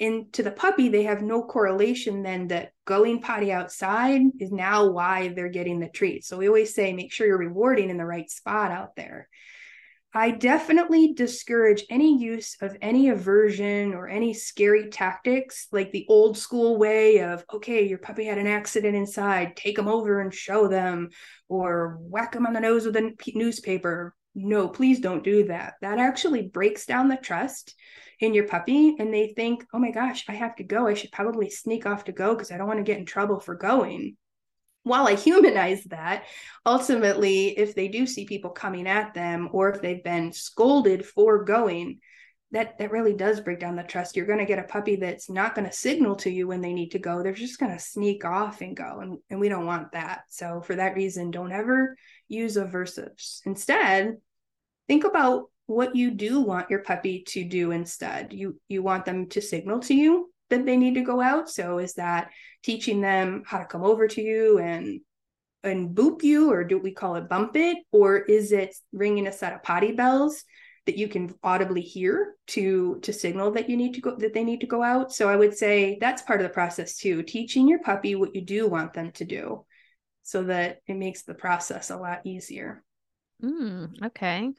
And 0.00 0.32
to 0.32 0.42
the 0.42 0.50
puppy, 0.50 0.88
they 0.88 1.04
have 1.04 1.22
no 1.22 1.44
correlation 1.44 2.22
then 2.22 2.48
that 2.48 2.72
going 2.86 3.20
potty 3.20 3.52
outside 3.52 4.22
is 4.40 4.50
now 4.50 4.90
why 4.90 5.28
they're 5.28 5.48
getting 5.48 5.78
the 5.78 5.88
treat. 5.88 6.24
So 6.24 6.38
we 6.38 6.48
always 6.48 6.74
say 6.74 6.92
make 6.92 7.12
sure 7.12 7.26
you're 7.26 7.38
rewarding 7.38 7.90
in 7.90 7.96
the 7.98 8.06
right 8.06 8.28
spot 8.28 8.72
out 8.72 8.96
there. 8.96 9.28
I 10.12 10.32
definitely 10.32 11.12
discourage 11.12 11.84
any 11.88 12.20
use 12.20 12.56
of 12.60 12.76
any 12.82 13.10
aversion 13.10 13.94
or 13.94 14.08
any 14.08 14.34
scary 14.34 14.88
tactics, 14.90 15.68
like 15.70 15.92
the 15.92 16.04
old 16.08 16.36
school 16.36 16.78
way 16.78 17.20
of, 17.20 17.44
okay, 17.54 17.86
your 17.86 17.98
puppy 17.98 18.24
had 18.24 18.38
an 18.38 18.48
accident 18.48 18.96
inside, 18.96 19.56
take 19.56 19.76
them 19.76 19.86
over 19.86 20.20
and 20.20 20.34
show 20.34 20.66
them, 20.66 21.10
or 21.48 21.98
whack 22.00 22.32
them 22.32 22.44
on 22.44 22.54
the 22.54 22.60
nose 22.60 22.86
with 22.86 22.96
a 22.96 23.14
newspaper. 23.36 24.16
No, 24.34 24.66
please 24.66 24.98
don't 24.98 25.22
do 25.22 25.44
that. 25.44 25.74
That 25.80 25.98
actually 25.98 26.48
breaks 26.48 26.86
down 26.86 27.08
the 27.08 27.16
trust 27.16 27.76
in 28.18 28.34
your 28.34 28.48
puppy, 28.48 28.96
and 28.98 29.14
they 29.14 29.28
think, 29.28 29.64
oh 29.72 29.78
my 29.78 29.92
gosh, 29.92 30.24
I 30.28 30.32
have 30.32 30.56
to 30.56 30.64
go. 30.64 30.88
I 30.88 30.94
should 30.94 31.12
probably 31.12 31.50
sneak 31.50 31.86
off 31.86 32.04
to 32.04 32.12
go 32.12 32.34
because 32.34 32.50
I 32.50 32.58
don't 32.58 32.66
want 32.66 32.80
to 32.80 32.84
get 32.84 32.98
in 32.98 33.06
trouble 33.06 33.38
for 33.38 33.54
going 33.54 34.16
while 34.82 35.06
I 35.06 35.14
humanize 35.14 35.84
that, 35.84 36.24
ultimately, 36.64 37.58
if 37.58 37.74
they 37.74 37.88
do 37.88 38.06
see 38.06 38.24
people 38.24 38.50
coming 38.50 38.86
at 38.86 39.14
them 39.14 39.48
or 39.52 39.70
if 39.70 39.82
they've 39.82 40.02
been 40.02 40.32
scolded 40.32 41.04
for 41.04 41.44
going, 41.44 42.00
that 42.52 42.78
that 42.78 42.90
really 42.90 43.14
does 43.14 43.40
break 43.40 43.60
down 43.60 43.76
the 43.76 43.82
trust. 43.82 44.16
You're 44.16 44.26
going 44.26 44.40
to 44.40 44.44
get 44.44 44.58
a 44.58 44.64
puppy 44.64 44.96
that's 44.96 45.30
not 45.30 45.54
going 45.54 45.66
to 45.66 45.72
signal 45.72 46.16
to 46.16 46.30
you 46.30 46.48
when 46.48 46.60
they 46.60 46.72
need 46.72 46.90
to 46.92 46.98
go. 46.98 47.22
They're 47.22 47.32
just 47.32 47.60
going 47.60 47.72
to 47.72 47.78
sneak 47.78 48.24
off 48.24 48.60
and 48.60 48.76
go. 48.76 49.00
And, 49.00 49.18
and 49.30 49.38
we 49.38 49.48
don't 49.48 49.66
want 49.66 49.92
that. 49.92 50.22
So 50.30 50.60
for 50.60 50.74
that 50.74 50.96
reason, 50.96 51.30
don't 51.30 51.52
ever 51.52 51.96
use 52.26 52.56
aversives. 52.56 53.40
Instead, 53.44 54.16
think 54.88 55.04
about 55.04 55.44
what 55.66 55.94
you 55.94 56.10
do 56.10 56.40
want 56.40 56.70
your 56.70 56.82
puppy 56.82 57.22
to 57.28 57.44
do 57.44 57.70
instead. 57.70 58.32
You 58.32 58.58
you 58.68 58.82
want 58.82 59.04
them 59.04 59.28
to 59.28 59.40
signal 59.40 59.78
to 59.80 59.94
you 59.94 60.32
that 60.50 60.66
they 60.66 60.76
need 60.76 60.94
to 60.94 61.02
go 61.02 61.20
out. 61.20 61.48
So 61.48 61.78
is 61.78 61.94
that 61.94 62.30
teaching 62.62 63.00
them 63.00 63.42
how 63.46 63.58
to 63.58 63.64
come 63.64 63.82
over 63.82 64.06
to 64.08 64.20
you 64.20 64.58
and 64.58 65.00
and 65.62 65.94
boop 65.94 66.22
you 66.22 66.50
or 66.50 66.64
do 66.64 66.78
we 66.78 66.92
call 66.92 67.16
it 67.16 67.28
bump 67.28 67.56
it? 67.56 67.78
Or 67.92 68.18
is 68.18 68.52
it 68.52 68.74
ringing 68.92 69.26
a 69.26 69.32
set 69.32 69.52
of 69.52 69.62
potty 69.62 69.92
bells 69.92 70.44
that 70.86 70.96
you 70.96 71.08
can 71.08 71.34
audibly 71.42 71.82
hear 71.82 72.34
to 72.48 72.98
to 73.02 73.12
signal 73.12 73.52
that 73.52 73.68
you 73.70 73.76
need 73.76 73.94
to 73.94 74.00
go 74.00 74.16
that 74.16 74.34
they 74.34 74.44
need 74.44 74.60
to 74.60 74.66
go 74.66 74.82
out? 74.82 75.12
So 75.12 75.28
i 75.28 75.36
would 75.36 75.56
say 75.56 75.98
that's 76.00 76.22
part 76.22 76.40
of 76.40 76.44
the 76.44 76.54
process 76.54 76.96
too 76.96 77.22
teaching 77.22 77.68
your 77.68 77.80
puppy 77.80 78.14
what 78.14 78.34
you 78.34 78.42
do 78.42 78.68
want 78.68 78.92
them 78.92 79.12
to 79.12 79.24
do 79.24 79.64
so 80.22 80.44
that 80.44 80.78
it 80.86 80.94
makes 80.94 81.22
the 81.22 81.34
process 81.34 81.90
a 81.90 81.96
lot 81.96 82.20
easier. 82.24 82.82
Mm, 83.42 84.02
okay 84.04 84.50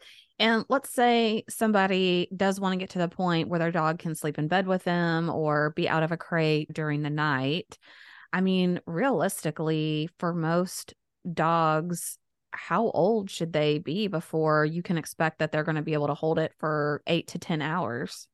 and 0.42 0.66
let's 0.70 0.90
say 0.90 1.44
somebody 1.48 2.28
does 2.36 2.60
want 2.60 2.74
to 2.74 2.80
get 2.80 2.90
to 2.92 3.00
the 3.00 3.08
point 3.08 3.48
where 3.48 3.60
their 3.60 3.72
dog 3.72 4.00
can 4.00 4.16
sleep 4.16 4.40
in 4.40 4.48
bed 4.48 4.66
with 4.66 4.84
them 4.84 5.30
or 5.30 5.70
be 5.70 5.88
out 5.88 6.02
of 6.02 6.12
a 6.12 6.18
crate 6.18 6.74
during 6.74 7.04
the 7.04 7.12
night. 7.12 7.78
I 8.34 8.42
mean, 8.42 8.82
realistically, 8.88 10.10
for 10.18 10.34
most 10.34 10.96
dogs, 11.32 12.18
how 12.50 12.90
old 12.90 13.30
should 13.30 13.54
they 13.54 13.78
be 13.78 14.08
before 14.08 14.66
you 14.66 14.82
can 14.82 14.98
expect 14.98 15.40
that 15.40 15.52
they're 15.52 15.64
going 15.64 15.76
to 15.76 15.84
be 15.84 15.94
able 15.94 16.08
to 16.08 16.16
hold 16.16 16.40
it 16.40 16.54
for 16.58 17.04
eight 17.06 17.28
to 17.28 17.40
10 17.40 17.62
hours? 17.62 18.28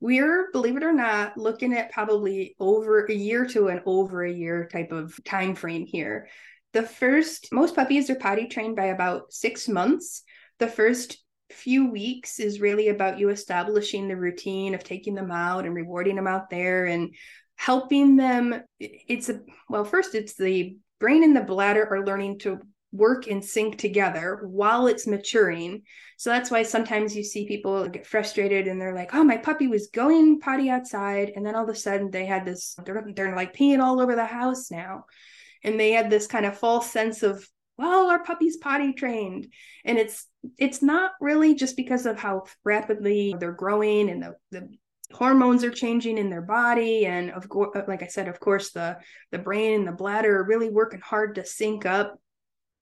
we're 0.00 0.50
believe 0.52 0.76
it 0.76 0.82
or 0.82 0.92
not 0.92 1.36
looking 1.36 1.74
at 1.74 1.90
probably 1.90 2.54
over 2.58 3.04
a 3.06 3.12
year 3.12 3.46
to 3.46 3.68
an 3.68 3.80
over 3.84 4.24
a 4.24 4.32
year 4.32 4.68
type 4.72 4.90
of 4.90 5.18
time 5.24 5.54
frame 5.54 5.84
here 5.84 6.28
the 6.72 6.82
first 6.82 7.48
most 7.52 7.74
puppies 7.74 8.08
are 8.08 8.16
potty 8.16 8.46
trained 8.46 8.74
by 8.76 8.86
about 8.86 9.32
six 9.32 9.68
months 9.68 10.22
the 10.58 10.68
first 10.68 11.18
few 11.50 11.90
weeks 11.90 12.40
is 12.40 12.60
really 12.60 12.88
about 12.88 13.18
you 13.18 13.28
establishing 13.28 14.08
the 14.08 14.16
routine 14.16 14.74
of 14.74 14.82
taking 14.82 15.14
them 15.14 15.30
out 15.30 15.64
and 15.64 15.74
rewarding 15.74 16.16
them 16.16 16.26
out 16.26 16.50
there 16.50 16.86
and 16.86 17.14
helping 17.56 18.16
them. 18.16 18.62
It's 18.78 19.28
a 19.28 19.40
well 19.68 19.84
first 19.84 20.14
it's 20.14 20.34
the 20.34 20.76
brain 20.98 21.24
and 21.24 21.36
the 21.36 21.42
bladder 21.42 21.86
are 21.88 22.04
learning 22.04 22.40
to 22.40 22.60
work 22.92 23.26
and 23.26 23.44
sync 23.44 23.78
together 23.78 24.40
while 24.44 24.86
it's 24.86 25.06
maturing. 25.06 25.82
So 26.16 26.30
that's 26.30 26.50
why 26.50 26.62
sometimes 26.62 27.14
you 27.14 27.22
see 27.22 27.46
people 27.46 27.88
get 27.88 28.06
frustrated 28.06 28.66
and 28.66 28.80
they're 28.80 28.94
like 28.94 29.14
oh 29.14 29.24
my 29.24 29.36
puppy 29.36 29.68
was 29.68 29.88
going 29.88 30.40
potty 30.40 30.68
outside 30.68 31.32
and 31.34 31.44
then 31.44 31.54
all 31.54 31.64
of 31.64 31.70
a 31.70 31.74
sudden 31.74 32.10
they 32.10 32.26
had 32.26 32.44
this 32.44 32.76
they're, 32.84 33.06
they're 33.14 33.36
like 33.36 33.54
peeing 33.54 33.82
all 33.82 34.00
over 34.00 34.14
the 34.14 34.26
house 34.26 34.70
now. 34.70 35.04
And 35.62 35.80
they 35.80 35.92
had 35.92 36.10
this 36.10 36.26
kind 36.26 36.46
of 36.46 36.58
false 36.58 36.90
sense 36.90 37.22
of 37.22 37.48
well 37.78 38.10
our 38.10 38.22
puppy's 38.22 38.56
potty 38.56 38.92
trained. 38.92 39.48
And 39.84 39.98
it's 39.98 40.26
it's 40.58 40.82
not 40.82 41.12
really 41.20 41.54
just 41.54 41.76
because 41.76 42.06
of 42.06 42.18
how 42.18 42.44
rapidly 42.64 43.34
they're 43.38 43.52
growing 43.52 44.10
and 44.10 44.22
the, 44.22 44.36
the 44.50 44.68
hormones 45.12 45.62
are 45.64 45.70
changing 45.70 46.18
in 46.18 46.30
their 46.30 46.42
body. 46.42 47.06
And 47.06 47.30
of 47.30 47.48
course 47.48 47.70
uh, 47.76 47.82
like 47.86 48.02
i 48.02 48.06
said 48.06 48.28
of 48.28 48.40
course 48.40 48.72
the 48.72 48.98
the 49.30 49.38
brain 49.38 49.74
and 49.74 49.88
the 49.88 49.92
bladder 49.92 50.38
are 50.38 50.46
really 50.46 50.70
working 50.70 51.00
hard 51.00 51.34
to 51.36 51.44
sync 51.44 51.86
up. 51.86 52.18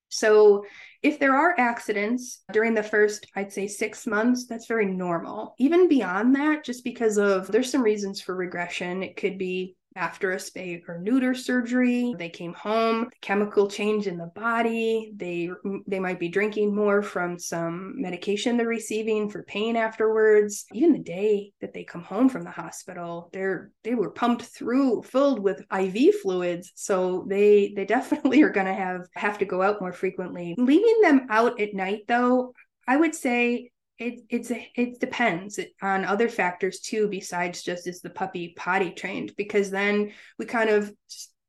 So 0.09 0.65
if 1.03 1.19
there 1.19 1.35
are 1.35 1.59
accidents 1.59 2.43
during 2.53 2.75
the 2.75 2.83
first 2.83 3.27
i'd 3.35 3.53
say 3.53 3.67
6 3.67 4.07
months 4.07 4.47
that's 4.47 4.67
very 4.67 4.87
normal. 4.87 5.55
Even 5.59 5.89
beyond 5.89 6.37
that 6.37 6.65
just 6.65 6.85
because 6.85 7.19
of 7.19 7.49
there's 7.49 7.71
some 7.71 7.83
reasons 7.83 8.21
for 8.21 8.35
regression. 8.35 9.03
It 9.03 9.17
could 9.17 9.39
be 9.39 9.77
after 9.97 10.33
a 10.33 10.37
spay 10.37 10.81
or 10.89 10.99
neuter 10.99 11.35
surgery. 11.35 12.15
They 12.19 12.29
came 12.29 12.55
home, 12.55 13.11
chemical 13.21 13.69
change 13.69 14.07
in 14.07 14.19
the 14.19 14.31
body. 14.35 15.13
They 15.17 15.51
they 15.87 16.01
might 16.01 16.19
be 16.19 16.29
drinking 16.29 16.75
more 16.75 17.03
from 17.03 17.39
some 17.39 18.01
medication 18.01 18.57
they're 18.57 18.67
receiving 18.67 19.29
for 19.29 19.43
pain 19.45 19.77
afterwards. 19.77 20.67
Even 20.73 20.93
the 20.93 20.99
day 20.99 21.53
that 21.61 21.73
they 21.73 21.85
come 21.85 22.03
home 22.03 22.29
from 22.29 22.43
the 22.43 22.51
hospital, 22.51 23.31
they're 23.33 23.71
they 23.83 23.95
were 23.95 24.11
pumped 24.11 24.43
through 24.43 25.03
filled 25.03 25.39
with 25.39 25.65
IV 25.73 26.17
fluids. 26.23 26.73
So 26.75 27.27
they 27.29 27.73
they 27.77 27.85
definitely 27.95 28.43
are 28.43 28.51
going 28.51 28.67
to 28.67 28.75
have 28.75 29.03
have 29.15 29.39
to 29.39 29.45
go 29.45 29.63
out 29.63 29.81
more 29.81 29.93
frequently. 29.93 30.55
Leaving 30.59 31.01
them 31.03 31.27
out 31.31 31.61
at 31.61 31.75
night 31.75 32.03
though, 32.09 32.53
I 32.87 32.97
would 32.97 33.15
say 33.15 33.71
it 33.99 34.21
it's 34.29 34.51
a, 34.51 34.71
it 34.75 34.99
depends 34.99 35.59
on 35.81 36.05
other 36.05 36.29
factors 36.29 36.81
too 36.81 37.09
besides 37.09 37.63
just 37.63 37.87
is 37.87 38.01
the 38.01 38.11
puppy 38.11 38.55
potty 38.57 38.91
trained 38.91 39.33
because 39.37 39.71
then 39.71 40.13
we 40.39 40.47
kind 40.47 40.71
of 40.71 40.93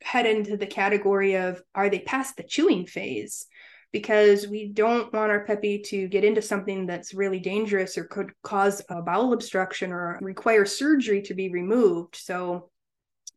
head 0.05 0.27
into 0.27 0.55
the 0.55 0.67
category 0.67 1.35
of 1.35 1.61
are 1.73 1.89
they 1.89 1.99
past 1.99 2.37
the 2.37 2.43
chewing 2.43 2.85
phase? 2.85 3.47
Because 3.91 4.47
we 4.47 4.67
don't 4.67 5.11
want 5.13 5.31
our 5.31 5.45
puppy 5.45 5.81
to 5.87 6.07
get 6.07 6.23
into 6.23 6.41
something 6.41 6.85
that's 6.85 7.13
really 7.13 7.39
dangerous 7.39 7.97
or 7.97 8.03
could 8.03 8.31
cause 8.43 8.81
a 8.89 9.01
bowel 9.01 9.33
obstruction 9.33 9.91
or 9.91 10.19
require 10.21 10.65
surgery 10.65 11.21
to 11.23 11.33
be 11.33 11.49
removed. 11.49 12.15
So 12.15 12.69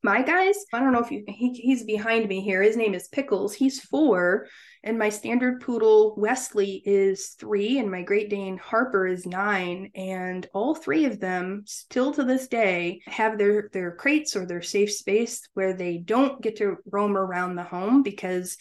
my 0.02 0.22
guys 0.22 0.56
i 0.72 0.80
don't 0.80 0.92
know 0.92 1.02
if 1.02 1.10
you 1.10 1.24
he, 1.38 1.52
he's 1.52 1.84
behind 1.84 2.28
me 2.28 2.40
here. 2.40 2.62
His 2.62 2.76
name 2.76 2.94
is 2.94 3.08
pickles. 3.08 3.54
He's 3.54 3.80
four 3.80 4.46
and 4.82 4.98
my 4.98 5.08
standard 5.08 5.60
poodle 5.60 6.14
wesley 6.16 6.82
is 6.84 7.30
three 7.38 7.78
and 7.78 7.90
my 7.90 8.02
great 8.02 8.30
dane 8.30 8.58
harper 8.58 9.06
is 9.06 9.26
nine. 9.26 9.90
And 9.94 10.46
all 10.52 10.74
three 10.74 11.04
of 11.04 11.20
them 11.20 11.62
still 11.66 12.12
to 12.14 12.24
this 12.24 12.48
day 12.48 13.00
have 13.06 13.38
their 13.38 13.68
their 13.72 13.92
crates 13.92 14.36
or 14.36 14.46
their 14.46 14.62
safe 14.62 14.92
space 14.92 15.48
where 15.54 15.74
they 15.74 15.98
don't 15.98 16.42
get 16.42 16.56
to 16.56 16.76
roam 16.90 17.16
around 17.16 17.54
the 17.54 17.64
home 17.64 18.02
because 18.02 18.56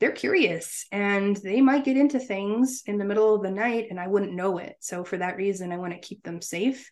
they're 0.00 0.12
curious 0.12 0.86
and 0.90 1.36
they 1.36 1.60
might 1.60 1.84
get 1.84 1.96
into 1.96 2.18
things 2.18 2.82
in 2.86 2.98
the 2.98 3.04
middle 3.04 3.36
of 3.36 3.42
the 3.42 3.50
night 3.50 3.86
and 3.90 4.00
I 4.00 4.08
wouldn't 4.08 4.34
know 4.34 4.58
it. 4.58 4.74
So 4.80 5.04
for 5.04 5.16
that 5.18 5.36
reason, 5.36 5.70
I 5.70 5.76
want 5.76 5.92
to 5.92 6.00
keep 6.00 6.24
them 6.24 6.42
safe 6.42 6.90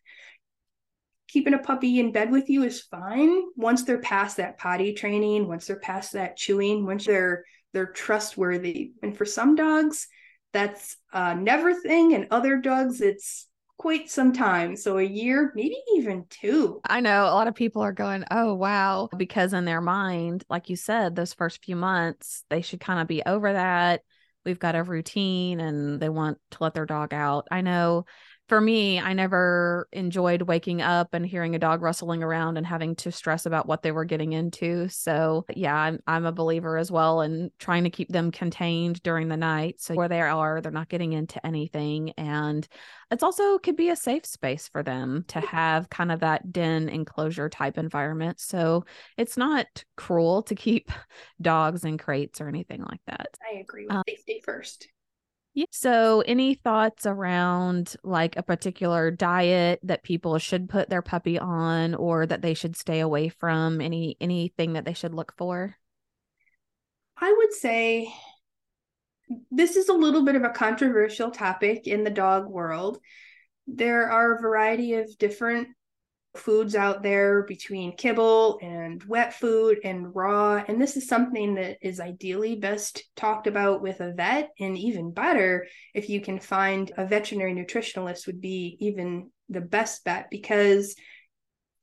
keeping 1.31 1.55
a 1.55 1.59
puppy 1.59 2.01
in 2.01 2.13
bed 2.13 2.31
with 2.31 2.49
you 2.49 2.65
is 2.65 2.83
fine. 2.83 3.43
Once 3.57 3.85
they're 3.85 4.01
past 4.01 4.37
that 4.39 4.59
potty 4.59 4.93
training 4.93 5.47
once 5.47 5.67
they're 5.67 5.79
past 5.79 6.13
that 6.13 6.37
chewing 6.37 6.85
once 6.85 7.07
they're 7.07 7.45
they're 7.73 7.87
trustworthy. 7.87 8.93
And 9.03 9.17
for 9.17 9.25
some 9.25 9.55
dogs 9.55 10.09
that's 10.53 10.97
a 11.13 11.35
never 11.35 11.73
thing 11.75 12.15
and 12.15 12.27
other 12.31 12.57
dogs 12.57 13.01
it's 13.01 13.47
quite 13.79 14.11
some 14.11 14.33
time. 14.33 14.77
So 14.77 14.99
a 14.99 15.03
year 15.03 15.53
maybe 15.55 15.77
even 15.97 16.25
two. 16.29 16.81
I 16.85 17.01
know 17.01 17.25
a 17.25 17.33
lot 17.35 17.49
of 17.49 17.55
people 17.55 17.83
are 17.83 17.93
going 17.93 18.25
oh 18.31 18.55
wow 18.55 19.09
because 19.17 19.53
in 19.53 19.65
their 19.65 19.81
mind 19.81 20.45
like 20.51 20.69
you 20.69 20.77
said 20.77 21.15
those 21.15 21.33
first 21.33 21.65
few 21.65 21.77
months 21.77 22.45
they 22.51 22.63
should 22.63 22.81
kind 22.81 23.01
of 23.01 23.07
be 23.07 23.23
over 23.25 23.53
that. 23.53 24.03
We've 24.45 24.59
got 24.59 24.75
a 24.75 24.83
routine 24.83 25.61
and 25.61 26.01
they 26.01 26.09
want 26.09 26.39
to 26.53 26.59
let 26.61 26.75
their 26.75 26.87
dog 26.87 27.13
out. 27.15 27.47
I 27.51 27.61
know 27.61 28.07
for 28.51 28.61
me, 28.61 28.99
I 28.99 29.13
never 29.13 29.89
enjoyed 29.93 30.43
waking 30.43 30.83
up 30.83 31.15
and 31.15 31.25
hearing 31.25 31.55
a 31.55 31.59
dog 31.61 31.83
rustling 31.83 32.25
around 32.25 32.57
and 32.57 32.67
having 32.67 32.97
to 32.97 33.13
stress 33.13 33.47
about 33.47 33.69
what 33.69 33.85
they 33.85 33.93
were 33.93 34.05
getting 34.05 34.33
into. 34.33 34.89
So, 34.89 35.45
yeah, 35.55 35.77
I'm, 35.77 36.01
I'm 36.09 36.27
a 36.27 36.33
believer 36.33 36.77
as 36.77 36.91
well 36.91 37.21
in 37.21 37.53
trying 37.61 37.85
to 37.85 37.91
keep 37.91 38.09
them 38.09 38.33
contained 38.33 39.05
during 39.05 39.29
the 39.29 39.37
night. 39.37 39.81
So, 39.81 39.95
where 39.95 40.09
they 40.09 40.21
are, 40.21 40.61
they're 40.61 40.73
not 40.73 40.89
getting 40.89 41.13
into 41.13 41.47
anything. 41.47 42.11
And 42.17 42.67
it's 43.13 43.23
also 43.23 43.57
could 43.59 43.77
be 43.77 43.91
a 43.91 43.95
safe 43.95 44.27
space 44.27 44.67
for 44.67 44.83
them 44.83 45.27
to 45.29 45.39
have 45.39 45.89
kind 45.89 46.11
of 46.11 46.19
that 46.19 46.51
den 46.51 46.89
enclosure 46.89 47.49
type 47.49 47.79
environment. 47.79 48.41
So, 48.41 48.85
it's 49.17 49.37
not 49.37 49.85
cruel 49.97 50.43
to 50.43 50.57
keep 50.57 50.91
dogs 51.41 51.85
in 51.85 51.99
crates 51.99 52.41
or 52.41 52.49
anything 52.49 52.83
like 52.83 53.03
that. 53.07 53.29
I 53.49 53.61
agree 53.61 53.87
with 53.87 53.95
um, 53.95 54.03
safety 54.09 54.43
first. 54.45 54.89
Yeah. 55.53 55.65
So, 55.71 56.23
any 56.27 56.55
thoughts 56.55 57.07
around 57.07 57.97
like 58.05 58.37
a 58.37 58.43
particular 58.43 59.11
diet 59.11 59.81
that 59.83 60.05
people 60.05 60.39
should 60.39 60.69
put 60.69 60.89
their 60.89 61.03
puppy 61.03 61.39
on 61.39 61.95
or 61.97 62.25
that 62.25 62.41
they 62.41 62.55
should 62.55 62.77
stay 62.77 63.01
away 63.01 63.29
from? 63.29 63.81
Any 63.81 64.17
anything 64.21 64.75
that 64.75 64.85
they 64.85 64.95
should 64.95 65.15
look 65.15 65.35
for? 65.37 65.77
I 67.17 67.35
would 67.37 67.53
say 67.53 68.13
this 69.51 69.77
is 69.77 69.89
a 69.89 69.95
little 69.95 70.25
bit 70.25 70.37
of 70.37 70.45
a 70.45 70.51
controversial 70.51 71.31
topic 71.31 71.87
in 71.87 72.05
the 72.05 72.11
dog 72.11 72.49
world. 72.49 72.99
There 73.67 74.11
are 74.11 74.35
a 74.35 74.41
variety 74.41 74.95
of 74.95 75.19
different 75.19 75.69
foods 76.37 76.75
out 76.75 77.03
there 77.03 77.43
between 77.43 77.97
kibble 77.97 78.59
and 78.63 79.03
wet 79.05 79.35
food 79.35 79.79
and 79.85 80.15
raw. 80.15 80.63
And 80.67 80.81
this 80.81 80.97
is 80.97 81.09
something 81.09 81.57
that 81.57 81.79
is 81.83 82.01
ideally 82.01 82.57
best 82.57 83.03
talked 83.17 83.47
about 83.47 83.83
with 83.83 84.01
a 84.01 84.13
vet, 84.13 84.51
and 84.61 84.79
even 84.79 85.13
better 85.13 85.67
if 85.95 86.09
you 86.09 86.21
can 86.21 86.39
find 86.39 86.93
a 86.97 87.07
veterinary 87.07 87.55
nutritionalist, 87.55 88.27
would 88.27 88.41
be 88.41 88.77
even 88.81 89.31
the 89.49 89.61
best 89.61 90.05
bet 90.05 90.29
because 90.31 90.95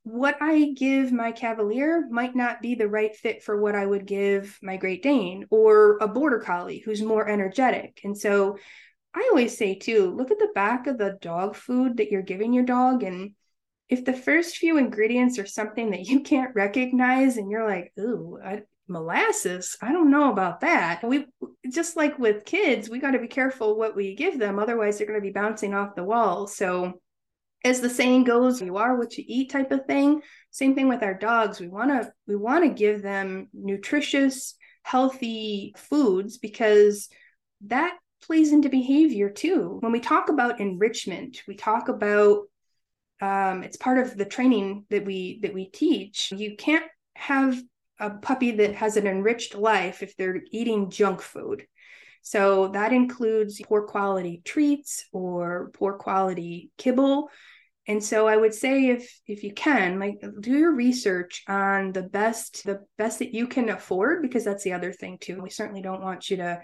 what 0.04 0.38
I 0.40 0.72
give 0.74 1.12
my 1.12 1.34
Cavalier 1.34 2.08
might 2.10 2.34
not 2.34 2.62
be 2.62 2.76
the 2.76 2.88
right 2.88 3.14
fit 3.14 3.44
for 3.44 3.60
what 3.60 3.76
I 3.76 3.86
would 3.86 4.06
give 4.06 4.58
my 4.62 4.78
Great 4.78 5.04
Dane 5.04 5.46
or 5.50 5.98
a 5.98 6.08
Border 6.08 6.40
Collie 6.40 6.80
who's 6.80 7.02
more 7.02 7.28
energetic. 7.28 8.00
And 8.06 8.18
so 8.18 8.58
I 9.14 9.28
always 9.30 9.58
say, 9.58 9.76
too, 9.76 10.16
look 10.16 10.32
at 10.32 10.40
the 10.40 10.52
back 10.56 10.88
of 10.88 10.98
the 10.98 11.18
dog 11.20 11.56
food 11.58 11.98
that 11.98 12.10
you're 12.10 12.22
giving 12.22 12.54
your 12.54 12.64
dog 12.64 13.04
and 13.04 13.32
if 13.90 14.04
the 14.04 14.14
first 14.14 14.58
few 14.58 14.78
ingredients 14.78 15.40
are 15.40 15.46
something 15.46 15.92
that 15.92 16.08
you 16.08 16.22
can't 16.22 16.56
recognize 16.56 17.38
and 17.38 17.50
you're 17.50 17.68
like, 17.68 17.94
ooh, 18.00 18.38
I, 18.44 18.64
molasses, 18.88 19.78
I 19.82 19.92
don't 19.92 20.12
know 20.12 20.32
about 20.32 20.62
that. 20.62 21.04
We 21.04 21.26
just 21.70 21.96
like 21.96 22.20
with 22.20 22.46
kids, 22.46 22.90
we 22.90 23.00
got 23.00 23.12
to 23.12 23.20
be 23.20 23.28
careful 23.28 23.78
what 23.78 23.96
we 23.96 24.16
give 24.16 24.40
them, 24.40 24.60
otherwise 24.60 24.98
they're 24.98 25.08
going 25.08 25.20
to 25.20 25.26
be 25.26 25.32
bouncing 25.32 25.74
off 25.74 25.96
the 25.96 26.04
wall. 26.04 26.48
So 26.48 27.00
as 27.64 27.82
the 27.82 27.90
saying 27.90 28.26
goes, 28.26 28.62
you 28.62 28.78
are 28.78 28.98
what 28.98 29.18
you 29.18 29.24
eat 29.28 29.52
type 29.52 29.72
of 29.72 29.86
thing. 29.86 30.22
Same 30.52 30.76
thing 30.76 30.88
with 30.88 31.04
our 31.04 31.14
dogs. 31.14 31.60
We 31.60 31.68
want 31.68 31.90
to 31.90 32.12
we 32.28 32.36
want 32.36 32.64
to 32.64 32.70
give 32.70 33.02
them 33.02 33.48
nutritious, 33.54 34.56
healthy 34.84 35.74
foods 35.78 36.38
because 36.38 37.10
that 37.66 37.98
plays 38.24 38.52
into 38.52 38.70
behavior 38.70 39.30
too. 39.30 39.78
When 39.80 39.92
we 39.92 40.00
talk 40.00 40.30
about 40.30 40.60
enrichment, 40.60 41.42
we 41.48 41.56
talk 41.56 41.90
about 41.90 42.44
um, 43.22 43.64
it's 43.64 43.78
part 43.78 43.98
of 43.98 44.16
the 44.16 44.26
training 44.26 44.86
that 44.90 45.06
we 45.06 45.40
that 45.42 45.54
we 45.54 45.70
teach. 45.70 46.32
You 46.32 46.56
can't 46.56 46.86
have 47.16 47.60
a 48.00 48.12
puppy 48.12 48.52
that 48.52 48.76
has 48.76 48.96
an 48.96 49.08
enriched 49.08 49.56
life 49.56 50.04
if 50.04 50.16
they're 50.16 50.42
eating 50.52 50.92
junk 50.92 51.22
food. 51.22 51.66
So 52.22 52.68
that 52.70 52.94
includes 52.94 53.62
poor 53.62 53.84
quality 53.88 54.42
treats 54.44 55.06
or 55.12 55.72
poor 55.74 55.94
quality 55.94 56.72
kibble. 56.78 57.30
And 57.88 58.04
so 58.04 58.28
i 58.28 58.36
would 58.36 58.54
say 58.54 58.88
if 58.90 59.20
if 59.26 59.44
you 59.44 59.54
can 59.54 59.98
like 59.98 60.22
do 60.42 60.52
your 60.52 60.76
research 60.76 61.44
on 61.48 61.94
the 61.94 62.04
best 62.04 62.66
the 62.66 62.82
best 62.98 63.20
that 63.20 63.34
you 63.34 63.48
can 63.48 63.70
afford 63.70 64.22
because 64.22 64.44
that's 64.44 64.66
the 64.66 64.74
other 64.74 64.92
thing 64.92 65.18
too. 65.20 65.42
We 65.42 65.50
certainly 65.50 65.82
don't 65.82 66.02
want 66.02 66.30
you 66.30 66.38
to 66.38 66.62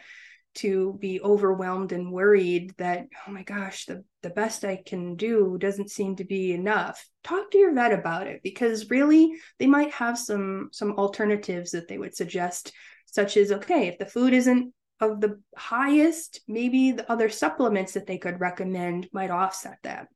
to 0.55 0.97
be 0.99 1.19
overwhelmed 1.21 1.91
and 1.91 2.11
worried 2.11 2.73
that 2.77 3.07
oh 3.27 3.31
my 3.31 3.43
gosh 3.43 3.85
the 3.85 4.03
the 4.21 4.29
best 4.29 4.63
i 4.63 4.81
can 4.85 5.15
do 5.15 5.57
doesn't 5.59 5.91
seem 5.91 6.15
to 6.15 6.23
be 6.23 6.53
enough. 6.53 7.05
Talk 7.23 7.51
to 7.51 7.57
your 7.57 7.73
vet 7.73 7.91
about 7.91 8.27
it 8.27 8.41
because 8.43 8.89
really 8.89 9.33
they 9.59 9.67
might 9.67 9.91
have 9.91 10.17
some 10.17 10.69
some 10.71 10.93
alternatives 10.93 11.71
that 11.71 11.87
they 11.87 11.97
would 11.97 12.15
suggest 12.15 12.71
such 13.05 13.37
as 13.37 13.51
okay 13.51 13.87
if 13.87 13.97
the 13.97 14.05
food 14.05 14.33
isn't 14.33 14.73
of 14.99 15.19
the 15.19 15.41
highest 15.57 16.41
maybe 16.47 16.91
the 16.91 17.11
other 17.11 17.29
supplements 17.29 17.93
that 17.93 18.07
they 18.07 18.17
could 18.17 18.39
recommend 18.39 19.09
might 19.11 19.31
offset 19.31 19.77
that. 19.83 20.07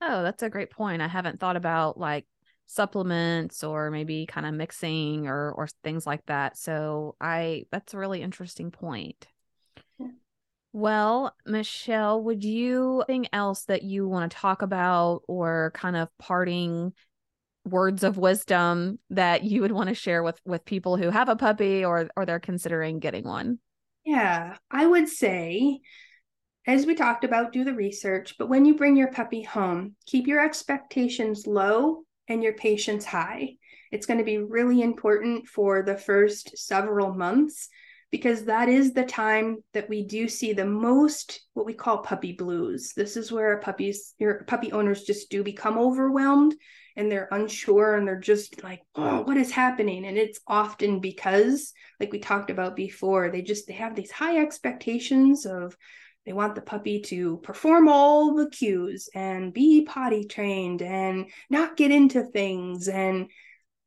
Oh 0.00 0.22
that's 0.22 0.42
a 0.42 0.50
great 0.50 0.70
point. 0.70 1.02
I 1.02 1.08
haven't 1.08 1.40
thought 1.40 1.56
about 1.56 1.98
like 1.98 2.26
supplements 2.68 3.64
or 3.64 3.90
maybe 3.90 4.26
kind 4.26 4.46
of 4.46 4.54
mixing 4.54 5.26
or 5.26 5.50
or 5.52 5.66
things 5.82 6.06
like 6.06 6.24
that. 6.26 6.56
So 6.56 7.16
I 7.20 7.64
that's 7.72 7.94
a 7.94 7.98
really 7.98 8.22
interesting 8.22 8.70
point. 8.70 9.26
Yeah. 9.98 10.08
Well, 10.74 11.34
Michele, 11.46 12.22
would 12.22 12.44
you 12.44 13.02
anything 13.08 13.28
else 13.32 13.64
that 13.64 13.82
you 13.82 14.06
want 14.06 14.30
to 14.30 14.36
talk 14.36 14.60
about 14.60 15.22
or 15.26 15.72
kind 15.74 15.96
of 15.96 16.08
parting 16.18 16.92
words 17.64 18.04
of 18.04 18.18
wisdom 18.18 18.98
that 19.10 19.44
you 19.44 19.62
would 19.62 19.72
want 19.72 19.88
to 19.88 19.94
share 19.94 20.22
with 20.22 20.38
with 20.44 20.64
people 20.66 20.98
who 20.98 21.08
have 21.08 21.30
a 21.30 21.36
puppy 21.36 21.84
or 21.86 22.10
or 22.16 22.26
they're 22.26 22.38
considering 22.38 22.98
getting 22.98 23.24
one? 23.24 23.58
Yeah, 24.04 24.58
I 24.70 24.86
would 24.86 25.08
say 25.08 25.80
as 26.66 26.84
we 26.84 26.94
talked 26.94 27.24
about, 27.24 27.52
do 27.52 27.64
the 27.64 27.72
research, 27.72 28.36
but 28.38 28.50
when 28.50 28.66
you 28.66 28.74
bring 28.74 28.94
your 28.94 29.10
puppy 29.10 29.40
home, 29.40 29.94
keep 30.04 30.26
your 30.26 30.44
expectations 30.44 31.46
low 31.46 32.02
and 32.28 32.42
your 32.42 32.54
patience 32.54 33.04
high. 33.04 33.56
It's 33.90 34.06
going 34.06 34.18
to 34.18 34.24
be 34.24 34.38
really 34.38 34.82
important 34.82 35.46
for 35.46 35.82
the 35.82 35.96
first 35.96 36.58
several 36.58 37.14
months 37.14 37.68
because 38.10 38.44
that 38.44 38.68
is 38.68 38.92
the 38.92 39.04
time 39.04 39.62
that 39.74 39.88
we 39.88 40.02
do 40.02 40.28
see 40.28 40.52
the 40.52 40.64
most 40.64 41.42
what 41.54 41.66
we 41.66 41.74
call 41.74 41.98
puppy 41.98 42.32
blues. 42.32 42.92
This 42.94 43.16
is 43.16 43.30
where 43.30 43.58
puppies 43.58 44.14
your 44.18 44.44
puppy 44.44 44.72
owners 44.72 45.04
just 45.04 45.30
do 45.30 45.42
become 45.42 45.78
overwhelmed 45.78 46.54
and 46.96 47.12
they're 47.12 47.28
unsure 47.30 47.96
and 47.96 48.08
they're 48.08 48.18
just 48.18 48.62
like, 48.62 48.80
"Oh, 48.94 49.22
what 49.22 49.36
is 49.36 49.50
happening?" 49.50 50.06
And 50.06 50.16
it's 50.16 50.40
often 50.46 51.00
because 51.00 51.72
like 52.00 52.12
we 52.12 52.18
talked 52.18 52.50
about 52.50 52.76
before, 52.76 53.30
they 53.30 53.42
just 53.42 53.66
they 53.66 53.74
have 53.74 53.94
these 53.94 54.10
high 54.10 54.38
expectations 54.38 55.44
of 55.44 55.76
they 56.26 56.32
want 56.32 56.54
the 56.54 56.60
puppy 56.60 57.00
to 57.00 57.38
perform 57.38 57.88
all 57.88 58.34
the 58.34 58.50
cues 58.50 59.08
and 59.14 59.52
be 59.52 59.86
potty 59.86 60.24
trained 60.24 60.82
and 60.82 61.30
not 61.48 61.76
get 61.76 61.90
into 61.90 62.22
things 62.22 62.88
and 62.88 63.30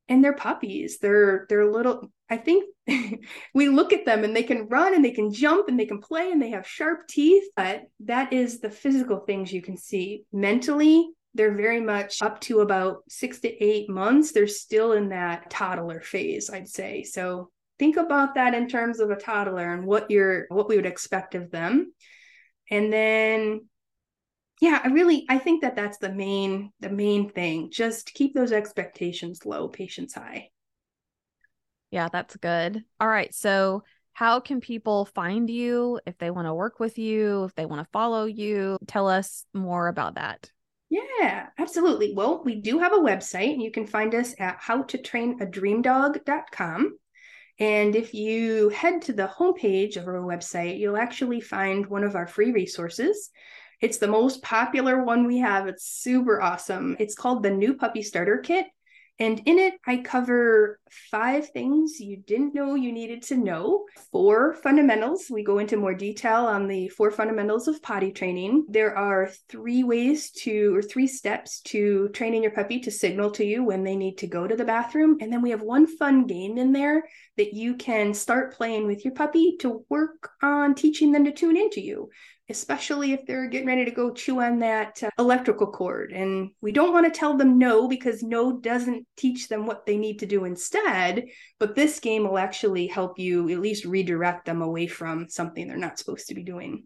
and 0.09 0.23
they're 0.23 0.33
puppies. 0.33 0.97
They're 0.99 1.45
they're 1.49 1.71
little 1.71 2.11
i 2.29 2.37
think 2.37 2.65
we 3.53 3.67
look 3.69 3.93
at 3.93 4.05
them 4.05 4.23
and 4.23 4.35
they 4.35 4.43
can 4.43 4.67
run 4.67 4.95
and 4.95 5.03
they 5.03 5.11
can 5.11 5.31
jump 5.33 5.67
and 5.67 5.79
they 5.79 5.85
can 5.85 5.99
play 5.99 6.31
and 6.31 6.41
they 6.41 6.51
have 6.51 6.67
sharp 6.67 7.07
teeth 7.07 7.43
but 7.55 7.83
that 7.99 8.33
is 8.33 8.59
the 8.59 8.69
physical 8.69 9.19
things 9.19 9.53
you 9.53 9.61
can 9.61 9.77
see. 9.77 10.23
Mentally 10.33 11.09
they're 11.33 11.55
very 11.55 11.79
much 11.79 12.21
up 12.21 12.41
to 12.41 12.59
about 12.59 13.03
six 13.07 13.39
to 13.39 13.63
eight 13.63 13.89
months. 13.89 14.33
They're 14.33 14.47
still 14.47 14.91
in 14.93 15.09
that 15.09 15.49
toddler 15.49 16.01
phase 16.01 16.49
i'd 16.49 16.67
say. 16.67 17.03
So 17.03 17.51
think 17.77 17.97
about 17.97 18.35
that 18.35 18.53
in 18.53 18.67
terms 18.67 18.99
of 18.99 19.11
a 19.11 19.15
toddler 19.15 19.73
and 19.73 19.85
what 19.85 20.09
you're 20.09 20.45
what 20.49 20.67
we 20.67 20.75
would 20.75 20.85
expect 20.85 21.35
of 21.35 21.51
them 21.51 21.93
and 22.71 22.91
then 22.91 23.67
yeah 24.61 24.81
i 24.83 24.87
really 24.87 25.25
i 25.29 25.37
think 25.37 25.61
that 25.61 25.75
that's 25.75 25.99
the 25.99 26.11
main 26.11 26.71
the 26.79 26.89
main 26.89 27.29
thing. 27.29 27.69
Just 27.71 28.11
keep 28.13 28.33
those 28.33 28.51
expectations 28.51 29.45
low 29.45 29.67
patience 29.67 30.15
high. 30.15 30.49
Yeah 31.91 32.09
that's 32.11 32.35
good. 32.37 32.83
All 32.99 33.07
right 33.07 33.31
so 33.33 33.83
how 34.13 34.39
can 34.39 34.61
people 34.61 35.05
find 35.05 35.49
you 35.49 35.99
if 36.05 36.17
they 36.17 36.29
want 36.31 36.47
to 36.47 36.53
work 36.53 36.79
with 36.79 36.97
you 36.97 37.43
if 37.45 37.55
they 37.55 37.65
want 37.65 37.85
to 37.85 37.91
follow 37.91 38.25
you? 38.25 38.77
Tell 38.87 39.07
us 39.07 39.45
more 39.53 39.87
about 39.87 40.15
that. 40.15 40.51
Yeah 40.89 41.47
absolutely. 41.57 42.13
Well 42.13 42.41
we 42.43 42.55
do 42.55 42.79
have 42.79 42.93
a 42.93 42.97
website 42.97 43.53
and 43.53 43.61
you 43.61 43.71
can 43.71 43.85
find 43.85 44.15
us 44.15 44.33
at 44.39 44.59
howtotrainadreamdog.com 44.61 46.97
and 47.59 47.95
if 47.95 48.13
you 48.13 48.69
head 48.69 49.03
to 49.03 49.13
the 49.13 49.27
homepage 49.27 49.97
of 49.97 50.07
our 50.07 50.21
website, 50.21 50.79
you'll 50.79 50.97
actually 50.97 51.41
find 51.41 51.85
one 51.85 52.03
of 52.03 52.15
our 52.15 52.27
free 52.27 52.51
resources. 52.51 53.29
It's 53.79 53.97
the 53.97 54.07
most 54.07 54.41
popular 54.41 55.03
one 55.03 55.25
we 55.25 55.39
have. 55.39 55.67
It's 55.67 55.85
super 55.85 56.41
awesome. 56.41 56.95
It's 56.99 57.15
called 57.15 57.43
the 57.43 57.51
New 57.51 57.75
Puppy 57.75 58.03
Starter 58.03 58.37
Kit. 58.37 58.67
And 59.19 59.41
in 59.45 59.59
it, 59.59 59.75
I 59.85 59.97
cover 59.97 60.79
five 61.09 61.49
things 61.49 61.99
you 61.99 62.17
didn't 62.17 62.53
know 62.53 62.75
you 62.75 62.91
needed 62.91 63.21
to 63.23 63.37
know, 63.37 63.85
four 64.11 64.53
fundamentals. 64.55 65.25
We 65.29 65.43
go 65.43 65.59
into 65.59 65.77
more 65.77 65.93
detail 65.93 66.45
on 66.45 66.67
the 66.67 66.89
four 66.89 67.11
fundamentals 67.11 67.67
of 67.67 67.81
potty 67.81 68.11
training. 68.11 68.65
There 68.69 68.97
are 68.97 69.29
three 69.49 69.83
ways 69.83 70.31
to, 70.43 70.75
or 70.75 70.81
three 70.81 71.07
steps 71.07 71.61
to 71.61 72.09
training 72.09 72.43
your 72.43 72.51
puppy 72.51 72.79
to 72.81 72.91
signal 72.91 73.31
to 73.31 73.45
you 73.45 73.63
when 73.63 73.83
they 73.83 73.95
need 73.95 74.17
to 74.19 74.27
go 74.27 74.47
to 74.47 74.55
the 74.55 74.65
bathroom. 74.65 75.17
And 75.21 75.31
then 75.31 75.41
we 75.41 75.51
have 75.51 75.61
one 75.61 75.87
fun 75.87 76.27
game 76.27 76.57
in 76.57 76.71
there 76.71 77.03
that 77.37 77.53
you 77.53 77.75
can 77.75 78.13
start 78.13 78.53
playing 78.53 78.87
with 78.87 79.05
your 79.05 79.13
puppy 79.13 79.57
to 79.61 79.85
work 79.89 80.31
on 80.41 80.75
teaching 80.75 81.11
them 81.11 81.25
to 81.25 81.31
tune 81.31 81.57
into 81.57 81.81
you 81.81 82.09
especially 82.51 83.13
if 83.13 83.25
they're 83.25 83.47
getting 83.47 83.67
ready 83.67 83.85
to 83.85 83.91
go 83.91 84.13
chew 84.13 84.41
on 84.41 84.59
that 84.59 85.01
uh, 85.01 85.09
electrical 85.17 85.67
cord. 85.67 86.11
And 86.11 86.51
we 86.61 86.71
don't 86.71 86.93
want 86.93 87.11
to 87.11 87.19
tell 87.19 87.35
them 87.35 87.57
no 87.57 87.87
because 87.87 88.21
no 88.21 88.59
doesn't 88.59 89.07
teach 89.17 89.47
them 89.47 89.65
what 89.65 89.85
they 89.85 89.97
need 89.97 90.19
to 90.19 90.25
do 90.25 90.45
instead. 90.45 90.80
But 91.59 91.75
this 91.75 91.99
game 91.99 92.23
will 92.23 92.37
actually 92.37 92.87
help 92.87 93.19
you 93.19 93.49
at 93.49 93.59
least 93.59 93.85
redirect 93.85 94.45
them 94.45 94.61
away 94.61 94.87
from 94.87 95.27
something 95.29 95.67
they're 95.67 95.77
not 95.77 95.99
supposed 95.99 96.27
to 96.27 96.35
be 96.35 96.43
doing. 96.43 96.83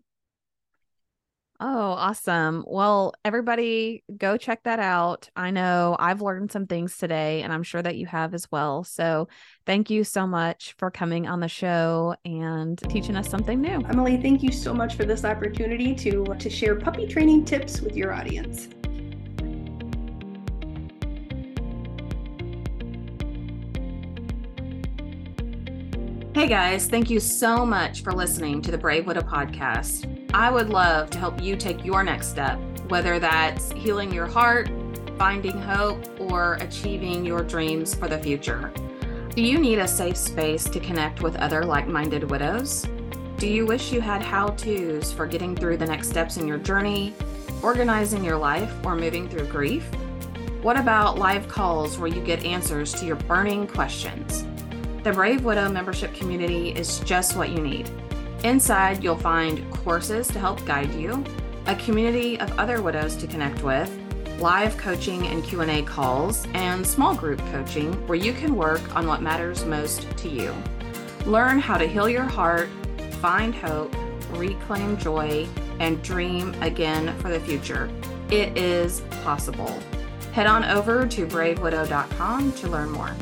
Oh, 1.61 1.91
awesome. 1.91 2.65
Well, 2.67 3.13
everybody 3.23 4.03
go 4.17 4.35
check 4.35 4.63
that 4.63 4.79
out. 4.79 5.29
I 5.37 5.51
know 5.51 5.95
I've 5.97 6.21
learned 6.21 6.51
some 6.51 6.67
things 6.67 6.97
today, 6.97 7.43
and 7.43 7.53
I'm 7.53 7.63
sure 7.63 7.81
that 7.81 7.95
you 7.95 8.07
have 8.07 8.33
as 8.33 8.51
well. 8.51 8.83
So, 8.83 9.29
thank 9.65 9.89
you 9.89 10.03
so 10.03 10.27
much 10.27 10.75
for 10.77 10.91
coming 10.91 11.27
on 11.27 11.39
the 11.39 11.47
show 11.47 12.15
and 12.25 12.77
teaching 12.89 13.15
us 13.15 13.29
something 13.29 13.61
new. 13.61 13.81
Emily, 13.87 14.17
thank 14.17 14.43
you 14.43 14.51
so 14.51 14.73
much 14.73 14.95
for 14.95 15.05
this 15.05 15.23
opportunity 15.23 15.95
to 15.95 16.25
to 16.25 16.49
share 16.49 16.75
puppy 16.75 17.07
training 17.07 17.45
tips 17.45 17.79
with 17.79 17.95
your 17.95 18.11
audience. 18.11 18.67
Hey 26.45 26.49
guys, 26.49 26.85
thank 26.85 27.09
you 27.09 27.19
so 27.19 27.65
much 27.65 28.03
for 28.03 28.13
listening 28.13 28.61
to 28.61 28.69
the 28.69 28.77
Brave 28.77 29.07
Widow 29.07 29.21
podcast. 29.21 30.29
I 30.31 30.51
would 30.51 30.69
love 30.69 31.09
to 31.09 31.17
help 31.17 31.41
you 31.41 31.55
take 31.55 31.83
your 31.83 32.03
next 32.03 32.27
step, 32.27 32.59
whether 32.87 33.17
that's 33.17 33.71
healing 33.71 34.13
your 34.13 34.27
heart, 34.27 34.69
finding 35.17 35.59
hope, 35.59 36.05
or 36.21 36.59
achieving 36.61 37.25
your 37.25 37.41
dreams 37.41 37.95
for 37.95 38.07
the 38.07 38.19
future. 38.19 38.71
Do 39.35 39.41
you 39.41 39.57
need 39.57 39.79
a 39.79 39.87
safe 39.87 40.17
space 40.17 40.65
to 40.65 40.79
connect 40.79 41.23
with 41.23 41.35
other 41.37 41.63
like 41.63 41.87
minded 41.87 42.29
widows? 42.29 42.85
Do 43.37 43.47
you 43.47 43.65
wish 43.65 43.91
you 43.91 43.99
had 43.99 44.21
how 44.21 44.49
to's 44.49 45.11
for 45.11 45.25
getting 45.25 45.55
through 45.55 45.77
the 45.77 45.87
next 45.87 46.09
steps 46.09 46.37
in 46.37 46.47
your 46.47 46.59
journey, 46.59 47.15
organizing 47.63 48.23
your 48.23 48.37
life, 48.37 48.71
or 48.85 48.95
moving 48.95 49.27
through 49.27 49.47
grief? 49.47 49.83
What 50.61 50.77
about 50.77 51.17
live 51.17 51.47
calls 51.47 51.97
where 51.97 52.07
you 52.07 52.21
get 52.21 52.45
answers 52.45 52.93
to 52.99 53.05
your 53.07 53.15
burning 53.15 53.65
questions? 53.65 54.45
The 55.05 55.13
Brave 55.13 55.45
Widow 55.45 55.69
membership 55.69 56.15
community 56.15 56.69
is 56.69 56.97
just 57.01 57.37
what 57.37 57.51
you 57.51 57.61
need. 57.61 57.87
Inside, 58.43 59.03
you'll 59.03 59.15
find 59.15 59.71
courses 59.71 60.27
to 60.29 60.39
help 60.39 60.65
guide 60.65 60.91
you, 60.95 61.23
a 61.67 61.75
community 61.75 62.39
of 62.39 62.51
other 62.57 62.81
widows 62.81 63.15
to 63.17 63.27
connect 63.27 63.61
with, 63.61 63.87
live 64.39 64.75
coaching 64.77 65.27
and 65.27 65.43
Q&A 65.43 65.83
calls, 65.83 66.47
and 66.55 66.83
small 66.87 67.13
group 67.13 67.37
coaching 67.51 67.93
where 68.07 68.17
you 68.17 68.33
can 68.33 68.55
work 68.55 68.95
on 68.95 69.05
what 69.05 69.21
matters 69.21 69.63
most 69.63 70.09
to 70.17 70.27
you. 70.27 70.51
Learn 71.27 71.59
how 71.59 71.77
to 71.77 71.85
heal 71.85 72.09
your 72.09 72.23
heart, 72.23 72.67
find 73.21 73.53
hope, 73.53 73.95
reclaim 74.31 74.97
joy, 74.97 75.47
and 75.79 76.01
dream 76.01 76.55
again 76.63 77.15
for 77.19 77.29
the 77.29 77.39
future. 77.41 77.91
It 78.31 78.57
is 78.57 79.01
possible. 79.23 79.79
Head 80.31 80.47
on 80.47 80.65
over 80.65 81.05
to 81.05 81.27
bravewidow.com 81.27 82.53
to 82.53 82.67
learn 82.67 82.89
more. 82.89 83.15